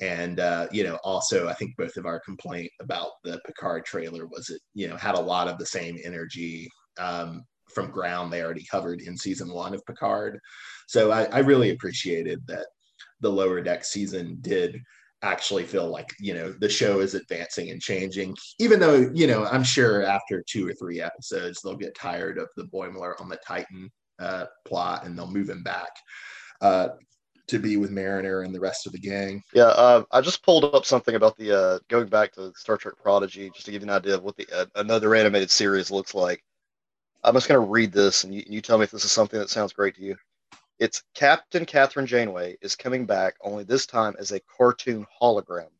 and 0.00 0.40
uh, 0.40 0.68
you 0.70 0.84
know, 0.84 0.98
also 1.04 1.48
I 1.48 1.54
think 1.54 1.76
both 1.76 1.96
of 1.96 2.06
our 2.06 2.20
complaint 2.20 2.70
about 2.80 3.10
the 3.24 3.40
Picard 3.46 3.84
trailer 3.84 4.26
was 4.26 4.50
it 4.50 4.60
you 4.74 4.88
know 4.88 4.96
had 4.96 5.14
a 5.14 5.20
lot 5.20 5.48
of 5.48 5.58
the 5.58 5.66
same 5.66 5.98
energy 6.04 6.68
um, 6.98 7.44
from 7.72 7.90
ground 7.90 8.32
they 8.32 8.42
already 8.42 8.66
covered 8.70 9.00
in 9.00 9.16
season 9.16 9.52
one 9.52 9.74
of 9.74 9.84
Picard. 9.86 10.38
So 10.86 11.10
I, 11.10 11.24
I 11.24 11.38
really 11.40 11.70
appreciated 11.70 12.40
that 12.48 12.66
the 13.20 13.30
lower 13.30 13.60
deck 13.60 13.84
season 13.84 14.38
did 14.40 14.80
actually 15.22 15.64
feel 15.64 15.88
like 15.88 16.14
you 16.20 16.32
know 16.32 16.52
the 16.60 16.68
show 16.68 17.00
is 17.00 17.14
advancing 17.14 17.70
and 17.70 17.80
changing 17.80 18.36
even 18.60 18.78
though 18.78 19.10
you 19.12 19.26
know 19.26 19.44
i'm 19.46 19.64
sure 19.64 20.04
after 20.04 20.44
two 20.46 20.66
or 20.68 20.72
three 20.74 21.00
episodes 21.00 21.60
they'll 21.60 21.76
get 21.76 21.94
tired 21.96 22.38
of 22.38 22.48
the 22.56 22.64
boimler 22.64 23.20
on 23.20 23.28
the 23.28 23.38
titan 23.46 23.90
uh, 24.20 24.46
plot 24.66 25.04
and 25.04 25.16
they'll 25.16 25.30
move 25.30 25.48
him 25.48 25.62
back 25.62 25.90
uh, 26.60 26.88
to 27.46 27.58
be 27.58 27.76
with 27.76 27.90
mariner 27.90 28.42
and 28.42 28.52
the 28.52 28.60
rest 28.60 28.84
of 28.84 28.92
the 28.92 28.98
gang. 28.98 29.42
Yeah 29.52 29.68
uh, 29.68 30.04
i 30.10 30.20
just 30.20 30.44
pulled 30.44 30.64
up 30.64 30.84
something 30.84 31.14
about 31.14 31.36
the 31.36 31.56
uh, 31.56 31.78
going 31.88 32.08
back 32.08 32.32
to 32.34 32.52
star 32.56 32.76
trek 32.76 32.94
prodigy 33.00 33.50
just 33.54 33.66
to 33.66 33.72
give 33.72 33.82
you 33.82 33.88
an 33.88 33.94
idea 33.94 34.14
of 34.14 34.22
what 34.22 34.36
the 34.36 34.46
uh, 34.52 34.66
another 34.76 35.14
animated 35.14 35.50
series 35.50 35.90
looks 35.90 36.14
like. 36.14 36.42
I'm 37.24 37.34
just 37.34 37.48
going 37.48 37.60
to 37.60 37.70
read 37.70 37.92
this 37.92 38.24
and 38.24 38.32
you, 38.32 38.44
you 38.46 38.60
tell 38.60 38.78
me 38.78 38.84
if 38.84 38.92
this 38.92 39.04
is 39.04 39.12
something 39.12 39.38
that 39.38 39.50
sounds 39.50 39.72
great 39.72 39.96
to 39.96 40.02
you 40.02 40.16
it's 40.78 41.02
Captain 41.14 41.66
Kathryn 41.66 42.06
Janeway 42.06 42.56
is 42.62 42.76
coming 42.76 43.06
back, 43.06 43.36
only 43.40 43.64
this 43.64 43.86
time 43.86 44.14
as 44.18 44.32
a 44.32 44.40
cartoon 44.40 45.06
hologram. 45.20 45.70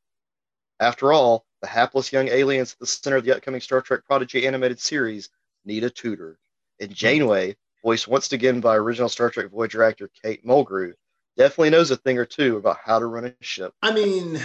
After 0.80 1.12
all, 1.12 1.44
the 1.60 1.68
hapless 1.68 2.12
young 2.12 2.28
aliens 2.28 2.72
at 2.72 2.78
the 2.80 2.86
center 2.86 3.16
of 3.16 3.24
the 3.24 3.36
upcoming 3.36 3.60
Star 3.60 3.80
Trek 3.80 4.00
Prodigy 4.06 4.46
animated 4.46 4.80
series 4.80 5.30
need 5.64 5.84
a 5.84 5.90
tutor. 5.90 6.38
And 6.80 6.90
hmm. 6.90 6.94
Janeway, 6.94 7.56
voiced 7.84 8.08
once 8.08 8.32
again 8.32 8.60
by 8.60 8.76
original 8.76 9.08
Star 9.08 9.30
Trek 9.30 9.50
Voyager 9.50 9.82
actor 9.82 10.10
Kate 10.22 10.44
Mulgrew, 10.44 10.94
definitely 11.36 11.70
knows 11.70 11.90
a 11.90 11.96
thing 11.96 12.18
or 12.18 12.24
two 12.24 12.56
about 12.56 12.78
how 12.84 12.98
to 12.98 13.06
run 13.06 13.26
a 13.26 13.34
ship. 13.40 13.72
I 13.82 13.92
mean, 13.92 14.40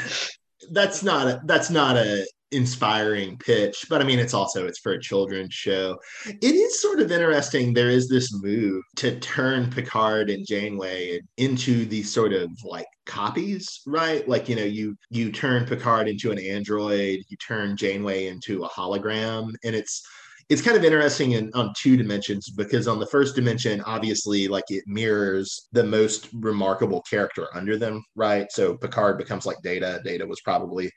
that's 0.72 1.04
not 1.04 1.28
a, 1.28 1.42
that's 1.46 1.70
not 1.70 1.98
a 1.98 2.28
inspiring 2.54 3.38
pitch 3.38 3.86
but 3.90 4.02
i 4.02 4.06
mean 4.06 4.20
it's 4.20 4.34
also 4.34 4.66
it's 4.68 4.80
for 4.80 4.94
a 4.94 5.00
children's 5.02 5.54
show. 5.54 5.98
It 6.26 6.56
is 6.56 6.82
sort 6.82 7.00
of 7.00 7.12
interesting 7.12 7.74
there 7.74 7.90
is 7.90 8.08
this 8.08 8.34
move 8.34 8.84
to 8.98 9.20
turn 9.20 9.70
picard 9.70 10.30
and 10.30 10.46
janeway 10.46 11.22
into 11.38 11.86
these 11.86 12.12
sort 12.12 12.34
of 12.34 12.50
like 12.64 12.88
copies 13.06 13.82
right? 13.86 14.28
Like 14.28 14.50
you 14.50 14.56
know 14.56 14.64
you 14.64 14.96
you 15.10 15.32
turn 15.32 15.66
picard 15.66 16.08
into 16.08 16.32
an 16.32 16.40
android 16.40 17.20
you 17.28 17.38
turn 17.38 17.78
janeway 17.78 18.28
into 18.28 18.64
a 18.64 18.70
hologram 18.70 19.54
and 19.64 19.76
it's 19.76 20.04
it's 20.50 20.62
kind 20.62 20.76
of 20.76 20.84
interesting 20.84 21.32
in 21.34 21.50
on 21.54 21.74
two 21.78 21.96
dimensions 21.96 22.50
because 22.50 22.88
on 22.88 23.00
the 23.00 23.08
first 23.08 23.36
dimension 23.36 23.82
obviously 23.86 24.48
like 24.48 24.66
it 24.70 24.84
mirrors 24.88 25.70
the 25.72 25.84
most 25.84 26.30
remarkable 26.34 27.02
character 27.02 27.48
under 27.54 27.78
them 27.78 28.04
right? 28.16 28.52
So 28.52 28.76
picard 28.76 29.18
becomes 29.18 29.46
like 29.46 29.58
data. 29.64 30.02
Data 30.04 30.26
was 30.26 30.42
probably 30.42 30.92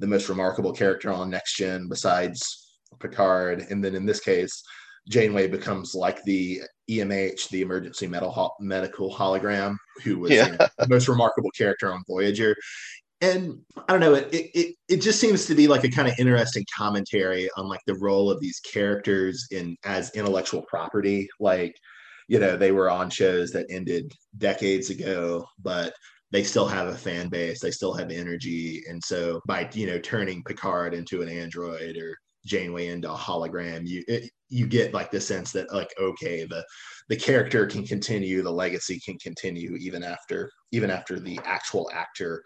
the 0.00 0.06
most 0.06 0.28
remarkable 0.28 0.72
character 0.72 1.12
on 1.12 1.30
next 1.30 1.56
gen 1.56 1.88
besides 1.88 2.78
Picard. 2.98 3.66
And 3.70 3.84
then 3.84 3.94
in 3.94 4.06
this 4.06 4.20
case, 4.20 4.62
Janeway 5.08 5.48
becomes 5.48 5.94
like 5.94 6.22
the 6.24 6.62
EMH, 6.90 7.48
the 7.50 7.62
emergency 7.62 8.06
medical 8.06 8.54
medical 8.60 9.14
hologram, 9.14 9.76
who 10.02 10.18
was 10.18 10.30
yeah. 10.30 10.46
you 10.46 10.52
know, 10.52 10.66
the 10.78 10.88
most 10.88 11.08
remarkable 11.08 11.50
character 11.50 11.92
on 11.92 12.02
Voyager. 12.06 12.54
And 13.22 13.60
I 13.88 13.92
don't 13.92 14.00
know, 14.00 14.14
it, 14.14 14.28
it 14.32 14.74
it 14.88 14.96
just 15.02 15.20
seems 15.20 15.44
to 15.46 15.54
be 15.54 15.68
like 15.68 15.84
a 15.84 15.90
kind 15.90 16.08
of 16.08 16.14
interesting 16.18 16.64
commentary 16.76 17.50
on 17.56 17.68
like 17.68 17.80
the 17.86 17.96
role 17.96 18.30
of 18.30 18.40
these 18.40 18.60
characters 18.60 19.46
in 19.50 19.76
as 19.84 20.10
intellectual 20.14 20.62
property. 20.68 21.28
Like, 21.38 21.74
you 22.28 22.38
know, 22.38 22.56
they 22.56 22.72
were 22.72 22.90
on 22.90 23.10
shows 23.10 23.50
that 23.52 23.66
ended 23.68 24.12
decades 24.38 24.90
ago, 24.90 25.44
but 25.62 25.92
they 26.32 26.42
still 26.42 26.66
have 26.66 26.88
a 26.88 26.94
fan 26.94 27.28
base 27.28 27.60
they 27.60 27.70
still 27.70 27.92
have 27.92 28.10
energy 28.10 28.82
and 28.88 29.02
so 29.02 29.40
by 29.46 29.68
you 29.72 29.86
know 29.86 29.98
turning 29.98 30.42
picard 30.44 30.94
into 30.94 31.22
an 31.22 31.28
android 31.28 31.96
or 31.96 32.16
janeway 32.46 32.86
into 32.86 33.10
a 33.10 33.16
hologram 33.16 33.86
you 33.86 34.02
it, 34.08 34.30
you 34.48 34.66
get 34.66 34.94
like 34.94 35.10
the 35.10 35.20
sense 35.20 35.52
that 35.52 35.72
like 35.72 35.92
okay 36.00 36.44
the 36.44 36.64
the 37.08 37.16
character 37.16 37.66
can 37.66 37.84
continue 37.86 38.42
the 38.42 38.50
legacy 38.50 38.98
can 39.00 39.18
continue 39.18 39.76
even 39.76 40.02
after 40.02 40.50
even 40.72 40.90
after 40.90 41.20
the 41.20 41.38
actual 41.44 41.90
actor 41.92 42.42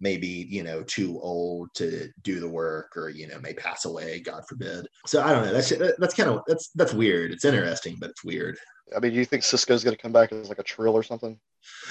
may 0.00 0.16
be 0.16 0.46
you 0.50 0.62
know 0.62 0.82
too 0.82 1.18
old 1.22 1.68
to 1.74 2.10
do 2.22 2.40
the 2.40 2.48
work 2.48 2.96
or 2.96 3.08
you 3.08 3.26
know 3.26 3.38
may 3.40 3.54
pass 3.54 3.84
away 3.84 4.20
god 4.20 4.42
forbid. 4.48 4.86
So 5.06 5.22
i 5.22 5.32
don't 5.32 5.46
know 5.46 5.52
that's 5.52 5.72
that's 5.98 6.14
kind 6.14 6.28
of 6.28 6.42
that's 6.46 6.70
that's 6.74 6.92
weird. 6.92 7.32
It's 7.32 7.44
interesting 7.44 7.96
but 7.98 8.10
it's 8.10 8.24
weird 8.24 8.58
I 8.94 9.00
mean, 9.00 9.12
do 9.12 9.18
you 9.18 9.24
think 9.24 9.42
Sisko's 9.42 9.82
going 9.82 9.96
to 9.96 10.02
come 10.02 10.12
back 10.12 10.30
as 10.32 10.48
like 10.48 10.60
a 10.60 10.62
trill 10.62 10.94
or 10.94 11.02
something? 11.02 11.38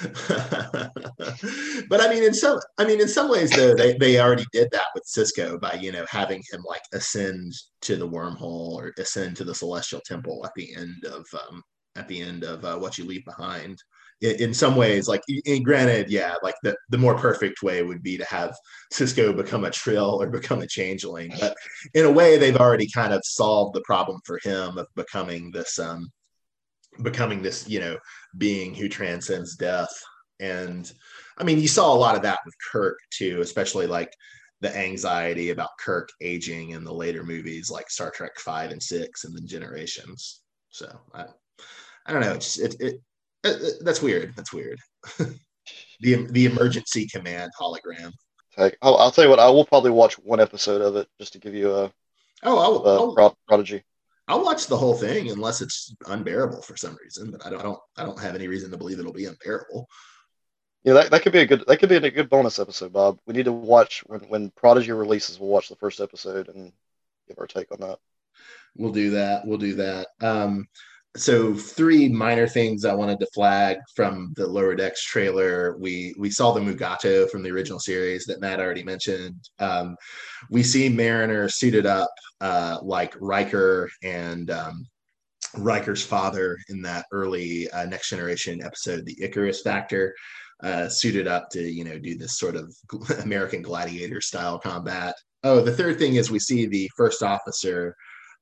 but 0.28 2.00
I 2.00 2.08
mean, 2.08 2.22
in 2.22 2.32
some, 2.32 2.58
I 2.78 2.86
mean, 2.86 3.00
in 3.00 3.08
some 3.08 3.30
ways, 3.30 3.50
though, 3.50 3.74
they, 3.74 3.98
they 3.98 4.18
already 4.18 4.46
did 4.52 4.70
that 4.72 4.86
with 4.94 5.04
Sisko 5.04 5.60
by 5.60 5.74
you 5.74 5.92
know 5.92 6.06
having 6.08 6.42
him 6.50 6.62
like 6.66 6.82
ascend 6.94 7.52
to 7.82 7.96
the 7.96 8.08
wormhole 8.08 8.72
or 8.72 8.92
ascend 8.98 9.36
to 9.36 9.44
the 9.44 9.54
celestial 9.54 10.00
temple 10.06 10.42
at 10.46 10.52
the 10.56 10.74
end 10.74 11.04
of 11.04 11.26
um, 11.34 11.62
at 11.96 12.08
the 12.08 12.20
end 12.20 12.44
of 12.44 12.64
uh, 12.64 12.76
what 12.76 12.96
you 12.96 13.04
leave 13.04 13.24
behind. 13.26 13.78
in, 14.22 14.36
in 14.36 14.54
some 14.54 14.74
ways, 14.74 15.06
like 15.06 15.20
granted, 15.64 16.10
yeah, 16.10 16.34
like 16.42 16.56
the 16.62 16.74
the 16.88 16.98
more 16.98 17.18
perfect 17.18 17.62
way 17.62 17.82
would 17.82 18.02
be 18.02 18.16
to 18.16 18.24
have 18.24 18.56
Sisko 18.90 19.36
become 19.36 19.66
a 19.66 19.70
Trill 19.70 20.22
or 20.22 20.28
become 20.28 20.62
a 20.62 20.66
changeling, 20.66 21.30
but 21.38 21.54
in 21.92 22.06
a 22.06 22.10
way, 22.10 22.38
they've 22.38 22.56
already 22.56 22.88
kind 22.88 23.12
of 23.12 23.20
solved 23.22 23.74
the 23.74 23.82
problem 23.82 24.18
for 24.24 24.40
him 24.42 24.78
of 24.78 24.86
becoming 24.94 25.50
this 25.50 25.78
um 25.78 26.10
becoming 27.02 27.42
this 27.42 27.68
you 27.68 27.80
know 27.80 27.96
being 28.38 28.74
who 28.74 28.88
transcends 28.88 29.56
death. 29.56 29.94
And 30.38 30.90
i 31.38 31.44
mean 31.44 31.58
you 31.58 31.68
saw 31.68 31.92
a 31.92 31.96
lot 31.96 32.14
of 32.14 32.22
that 32.22 32.40
with 32.44 32.54
kirk 32.70 32.98
too 33.10 33.40
especially 33.40 33.86
like 33.86 34.12
the 34.60 34.74
anxiety 34.76 35.50
about 35.50 35.78
kirk 35.78 36.08
aging 36.20 36.70
in 36.70 36.84
the 36.84 36.92
later 36.92 37.22
movies 37.22 37.70
like 37.70 37.90
star 37.90 38.10
trek 38.10 38.38
5 38.38 38.70
and 38.70 38.82
6 38.82 39.24
and 39.24 39.36
then 39.36 39.46
generations. 39.46 40.42
So 40.70 40.86
i 41.14 41.24
i 42.06 42.12
don't 42.12 42.22
know. 42.22 42.34
It's 42.34 42.58
it, 42.58 42.76
it, 42.80 43.00
it 43.44 43.84
that's 43.84 44.02
weird. 44.02 44.34
That's 44.36 44.52
weird. 44.52 44.78
The 46.00 46.26
the 46.30 46.44
emergency 46.46 47.08
command 47.08 47.50
hologram. 47.58 48.12
I'll, 48.58 48.96
I'll, 48.96 49.10
tell 49.10 49.24
you 49.24 49.30
what 49.30 49.38
i 49.38 49.48
will 49.50 49.64
probably 49.64 49.90
watch 49.90 50.14
one 50.18 50.40
episode 50.40 50.80
of 50.80 50.96
it 50.96 51.08
just 51.18 51.34
to 51.34 51.38
give 51.38 51.54
you 51.54 51.74
a 51.74 51.92
oh 52.42 52.58
I'll, 52.58 52.86
a 52.86 53.20
I'll, 53.22 53.36
prodigy 53.46 53.82
I'll 54.28 54.42
watch 54.42 54.66
the 54.66 54.76
whole 54.76 54.94
thing 54.94 55.30
unless 55.30 55.60
it's 55.60 55.94
unbearable 56.06 56.62
for 56.62 56.76
some 56.76 56.96
reason, 57.02 57.30
but 57.30 57.46
I 57.46 57.50
don't, 57.50 57.60
I 57.60 57.62
don't, 57.62 57.78
I 57.98 58.04
don't 58.04 58.20
have 58.20 58.34
any 58.34 58.48
reason 58.48 58.70
to 58.70 58.76
believe 58.76 58.98
it'll 58.98 59.12
be 59.12 59.26
unbearable. 59.26 59.88
Yeah, 60.82 60.94
that, 60.94 61.10
that 61.10 61.22
could 61.22 61.32
be 61.32 61.40
a 61.40 61.46
good 61.46 61.64
that 61.66 61.78
could 61.78 61.88
be 61.88 61.96
a 61.96 62.10
good 62.10 62.30
bonus 62.30 62.58
episode, 62.60 62.92
Bob. 62.92 63.18
We 63.26 63.34
need 63.34 63.46
to 63.46 63.52
watch 63.52 64.04
when 64.06 64.20
when 64.20 64.50
Prodigy 64.50 64.92
releases. 64.92 65.38
We'll 65.38 65.50
watch 65.50 65.68
the 65.68 65.76
first 65.76 66.00
episode 66.00 66.48
and 66.48 66.72
give 67.26 67.38
our 67.38 67.46
take 67.48 67.72
on 67.72 67.80
that. 67.80 67.98
We'll 68.76 68.92
do 68.92 69.10
that. 69.10 69.44
We'll 69.46 69.58
do 69.58 69.74
that. 69.76 70.08
Um, 70.20 70.68
so 71.16 71.54
three 71.54 72.08
minor 72.08 72.46
things 72.46 72.84
I 72.84 72.94
wanted 72.94 73.18
to 73.20 73.26
flag 73.34 73.78
from 73.94 74.32
the 74.36 74.46
Lower 74.46 74.74
Decks 74.74 75.02
trailer. 75.02 75.76
We 75.78 76.14
we 76.18 76.30
saw 76.30 76.52
the 76.52 76.60
Mugato 76.60 77.28
from 77.30 77.42
the 77.42 77.50
original 77.50 77.80
series 77.80 78.24
that 78.26 78.40
Matt 78.40 78.60
already 78.60 78.84
mentioned. 78.84 79.48
Um, 79.58 79.96
we 80.50 80.62
see 80.62 80.88
Mariner 80.88 81.48
suited 81.48 81.86
up 81.86 82.10
uh, 82.40 82.78
like 82.82 83.14
Riker 83.20 83.90
and 84.02 84.50
um, 84.50 84.86
Riker's 85.56 86.04
father 86.04 86.58
in 86.68 86.82
that 86.82 87.06
early 87.12 87.70
uh, 87.70 87.86
Next 87.86 88.10
Generation 88.10 88.62
episode, 88.62 89.06
the 89.06 89.16
Icarus 89.22 89.62
Factor. 89.62 90.14
Uh, 90.62 90.88
suited 90.88 91.28
up 91.28 91.50
to 91.50 91.60
you 91.60 91.84
know 91.84 91.98
do 91.98 92.16
this 92.16 92.38
sort 92.38 92.56
of 92.56 92.74
American 93.22 93.60
gladiator 93.60 94.20
style 94.20 94.58
combat. 94.58 95.14
Oh, 95.44 95.60
the 95.60 95.72
third 95.72 95.98
thing 95.98 96.14
is 96.14 96.30
we 96.30 96.38
see 96.38 96.66
the 96.66 96.90
first 96.96 97.22
officer 97.22 97.94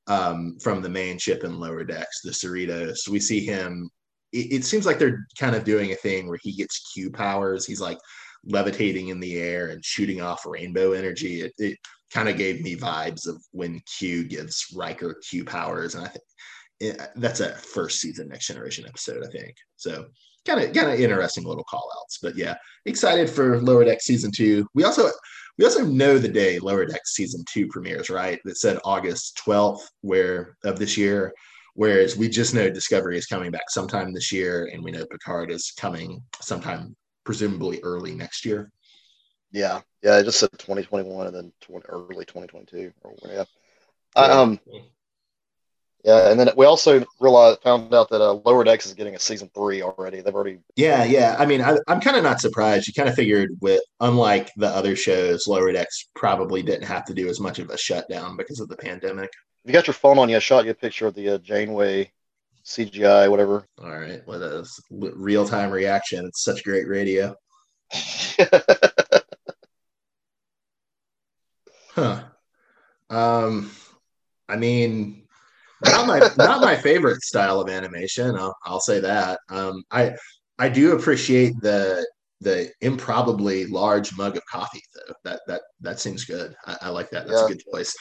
um, 0.07 0.57
from 0.59 0.81
the 0.81 0.89
main 0.89 1.17
ship 1.17 1.43
in 1.43 1.59
lower 1.59 1.83
decks, 1.83 2.21
the 2.21 2.31
Cerritos. 2.31 3.07
We 3.07 3.19
see 3.19 3.45
him. 3.45 3.89
It, 4.31 4.53
it, 4.53 4.65
seems 4.65 4.85
like 4.85 4.99
they're 4.99 5.25
kind 5.39 5.55
of 5.55 5.63
doing 5.63 5.91
a 5.91 5.95
thing 5.95 6.27
where 6.27 6.39
he 6.41 6.53
gets 6.53 6.91
Q 6.93 7.09
powers. 7.11 7.65
He's 7.65 7.81
like 7.81 7.97
levitating 8.45 9.07
in 9.07 9.19
the 9.19 9.37
air 9.37 9.69
and 9.69 9.83
shooting 9.83 10.21
off 10.21 10.45
rainbow 10.45 10.91
energy. 10.91 11.41
It, 11.41 11.53
it 11.57 11.77
kind 12.13 12.29
of 12.29 12.37
gave 12.37 12.61
me 12.61 12.75
vibes 12.75 13.27
of 13.27 13.41
when 13.51 13.81
Q 13.97 14.25
gives 14.25 14.65
Riker 14.75 15.15
Q 15.27 15.43
powers, 15.45 15.95
and 15.95 16.05
I 16.05 16.09
think 16.09 16.23
it, 16.79 17.01
that's 17.15 17.39
a 17.39 17.55
first 17.55 17.99
season 17.99 18.29
Next 18.29 18.47
Generation 18.47 18.85
episode. 18.87 19.23
I 19.25 19.29
think 19.29 19.55
so. 19.75 20.05
Kind 20.45 20.63
of, 20.63 20.73
kind 20.75 20.91
of 20.91 20.99
interesting 20.99 21.43
little 21.43 21.63
call 21.63 21.89
outs, 21.99 22.19
but 22.21 22.35
yeah, 22.35 22.53
excited 22.85 23.27
for 23.27 23.59
Lower 23.61 23.83
Deck 23.83 23.99
season 23.99 24.31
two. 24.31 24.67
We 24.75 24.83
also 24.83 25.09
we 25.57 25.65
also 25.65 25.85
know 25.85 26.17
the 26.17 26.27
day 26.27 26.59
Lower 26.59 26.85
Deck 26.85 27.01
season 27.05 27.43
two 27.49 27.67
premieres, 27.67 28.09
right? 28.09 28.39
That 28.45 28.57
said 28.57 28.79
August 28.83 29.41
12th, 29.45 29.81
where 30.01 30.57
of 30.63 30.77
this 30.79 30.97
year. 30.97 31.33
Whereas 31.75 32.15
we 32.15 32.29
just 32.29 32.53
know 32.53 32.69
Discovery 32.69 33.17
is 33.17 33.25
coming 33.25 33.51
back 33.51 33.69
sometime 33.69 34.13
this 34.13 34.31
year, 34.31 34.69
and 34.73 34.83
we 34.83 34.91
know 34.91 35.05
Picard 35.05 35.51
is 35.51 35.73
coming 35.77 36.21
sometime, 36.41 36.95
presumably 37.25 37.81
early 37.83 38.15
next 38.15 38.45
year. 38.45 38.71
Yeah, 39.51 39.81
yeah, 40.01 40.15
I 40.15 40.23
just 40.23 40.39
said 40.39 40.51
2021 40.53 41.27
and 41.27 41.35
then 41.35 41.51
20, 41.61 41.85
early 41.87 42.25
2022. 42.25 42.91
Or, 43.03 43.13
yeah. 43.25 43.43
Um, 44.15 44.59
yeah, 46.05 46.29
and 46.29 46.39
then 46.39 46.51
we 46.55 46.67
also 46.67 47.03
realized 47.19 47.63
found 47.63 47.91
out 47.91 48.09
that 48.11 48.21
uh, 48.21 48.33
Lower 48.45 48.63
Decks 48.63 48.85
is 48.85 48.93
getting 48.93 49.15
a 49.15 49.19
season 49.19 49.49
three 49.55 49.81
already. 49.81 50.21
They've 50.21 50.35
already. 50.35 50.59
Yeah, 50.75 51.03
yeah. 51.03 51.35
I 51.39 51.47
mean, 51.47 51.61
I, 51.61 51.77
am 51.87 51.99
kind 51.99 52.15
of 52.15 52.21
not 52.21 52.39
surprised. 52.39 52.87
You 52.87 52.93
kind 52.93 53.09
of 53.09 53.15
figured 53.15 53.49
with, 53.59 53.81
unlike 53.99 54.51
the 54.55 54.67
other 54.67 54.95
shows, 54.95 55.47
Lower 55.47 55.71
Decks 55.71 56.09
probably 56.13 56.61
didn't 56.61 56.85
have 56.85 57.05
to 57.05 57.15
do 57.15 57.27
as 57.27 57.39
much 57.39 57.57
of 57.57 57.71
a 57.71 57.77
shutdown 57.77 58.37
because 58.37 58.59
of 58.59 58.69
the 58.69 58.77
pandemic. 58.77 59.31
If 59.63 59.69
you 59.69 59.73
got 59.73 59.87
your 59.87 59.95
phone 59.95 60.19
on 60.19 60.29
you, 60.29 60.35
I 60.35 60.39
shot 60.39 60.65
you 60.65 60.71
a 60.71 60.75
picture 60.75 61.07
of 61.07 61.15
the 61.15 61.27
uh, 61.29 61.37
Janeway 61.39 62.11
CGI, 62.63 63.27
whatever. 63.31 63.65
All 63.83 63.89
right, 63.89 64.21
what 64.25 64.43
a 64.43 64.63
real 64.91 65.47
time 65.47 65.71
reaction. 65.71 66.23
It's 66.27 66.43
such 66.43 66.63
great 66.63 66.87
radio. 66.87 67.35
huh. 71.95 72.25
Um, 73.09 73.71
I 74.47 74.55
mean 74.57 75.24
not 75.85 76.07
my 76.07 76.19
not 76.37 76.61
my 76.61 76.75
favorite 76.75 77.21
style 77.21 77.59
of 77.61 77.69
animation. 77.69 78.35
I'll, 78.35 78.55
I'll 78.65 78.79
say 78.79 78.99
that. 78.99 79.39
Um, 79.49 79.83
I 79.91 80.15
I 80.59 80.69
do 80.69 80.93
appreciate 80.93 81.53
the 81.61 82.05
the 82.41 82.71
improbably 82.81 83.65
large 83.65 84.15
mug 84.17 84.37
of 84.37 84.45
coffee 84.45 84.83
though. 84.93 85.13
That 85.23 85.41
that 85.47 85.61
that 85.81 85.99
seems 85.99 86.25
good. 86.25 86.55
I, 86.65 86.77
I 86.83 86.89
like 86.89 87.09
that. 87.11 87.27
That's 87.27 87.39
yeah. 87.39 87.45
a 87.45 87.49
good 87.49 87.63
choice. 87.71 87.95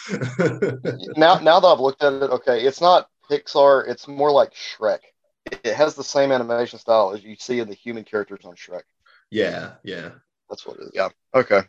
now 1.16 1.38
now 1.38 1.60
that 1.60 1.66
I've 1.66 1.80
looked 1.80 2.02
at 2.02 2.14
it, 2.14 2.30
okay, 2.30 2.64
it's 2.64 2.80
not 2.80 3.08
Pixar. 3.30 3.88
It's 3.88 4.08
more 4.08 4.30
like 4.30 4.52
Shrek. 4.52 5.00
It 5.46 5.74
has 5.74 5.94
the 5.94 6.04
same 6.04 6.32
animation 6.32 6.78
style 6.78 7.12
as 7.14 7.22
you 7.22 7.36
see 7.36 7.60
in 7.60 7.68
the 7.68 7.74
human 7.74 8.04
characters 8.04 8.44
on 8.44 8.54
Shrek. 8.54 8.82
Yeah, 9.30 9.72
yeah. 9.82 10.10
That's 10.48 10.66
what 10.66 10.78
it 10.78 10.84
is. 10.84 10.90
Yeah. 10.94 11.08
Okay. 11.34 11.62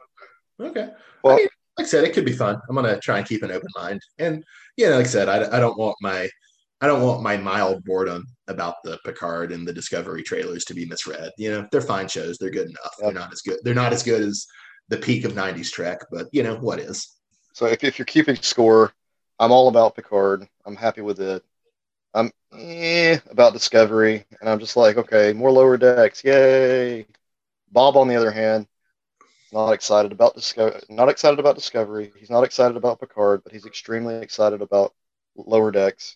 Okay. 0.59 0.89
Well, 1.23 1.33
I 1.33 1.37
mean, 1.37 1.47
like 1.77 1.85
I 1.85 1.89
said, 1.89 2.03
it 2.03 2.13
could 2.13 2.25
be 2.25 2.33
fun. 2.33 2.59
I'm 2.69 2.75
gonna 2.75 2.99
try 2.99 3.17
and 3.17 3.27
keep 3.27 3.43
an 3.43 3.51
open 3.51 3.69
mind. 3.75 4.01
And 4.17 4.43
yeah, 4.77 4.89
like 4.89 5.05
I 5.05 5.09
said, 5.09 5.29
I, 5.29 5.55
I 5.55 5.59
don't 5.59 5.77
want 5.77 5.95
my 6.01 6.29
I 6.81 6.87
don't 6.87 7.03
want 7.03 7.23
my 7.23 7.37
mild 7.37 7.83
boredom 7.85 8.25
about 8.47 8.75
the 8.83 8.99
Picard 9.05 9.51
and 9.51 9.67
the 9.67 9.73
Discovery 9.73 10.23
trailers 10.23 10.65
to 10.65 10.73
be 10.73 10.85
misread. 10.85 11.31
You 11.37 11.51
know, 11.51 11.67
they're 11.71 11.81
fine 11.81 12.07
shows. 12.07 12.37
They're 12.37 12.49
good 12.49 12.67
enough. 12.69 12.95
They're 12.99 13.13
not 13.13 13.31
as 13.31 13.41
good. 13.41 13.59
They're 13.63 13.73
not 13.73 13.93
as 13.93 14.03
good 14.03 14.21
as 14.21 14.45
the 14.89 14.97
peak 14.97 15.25
of 15.25 15.33
'90s 15.33 15.71
Trek, 15.71 15.99
but 16.11 16.27
you 16.31 16.43
know 16.43 16.55
what 16.55 16.79
is. 16.79 17.15
So 17.53 17.65
if, 17.65 17.83
if 17.83 17.97
you're 17.97 18.05
keeping 18.05 18.35
score, 18.35 18.93
I'm 19.39 19.51
all 19.51 19.67
about 19.67 19.95
Picard. 19.95 20.47
I'm 20.65 20.75
happy 20.75 21.01
with 21.01 21.19
it. 21.19 21.43
I'm 22.13 22.31
eh, 22.57 23.19
about 23.29 23.53
Discovery, 23.53 24.25
and 24.39 24.49
I'm 24.49 24.59
just 24.59 24.77
like, 24.77 24.97
okay, 24.97 25.33
more 25.33 25.51
lower 25.51 25.77
decks, 25.77 26.23
yay. 26.23 27.05
Bob, 27.71 27.97
on 27.97 28.07
the 28.07 28.15
other 28.15 28.31
hand, 28.31 28.67
not 29.55 29.71
excited 29.71 30.11
about 30.11 30.35
Discovery. 30.35 30.81
Not 30.89 31.09
excited 31.09 31.39
about 31.39 31.55
Discovery. 31.55 32.11
He's 32.19 32.29
not 32.29 32.43
excited 32.43 32.75
about 32.75 32.99
Picard, 32.99 33.41
but 33.43 33.53
he's 33.53 33.65
extremely 33.65 34.15
excited 34.15 34.61
about 34.61 34.93
Lower 35.37 35.71
Decks, 35.71 36.15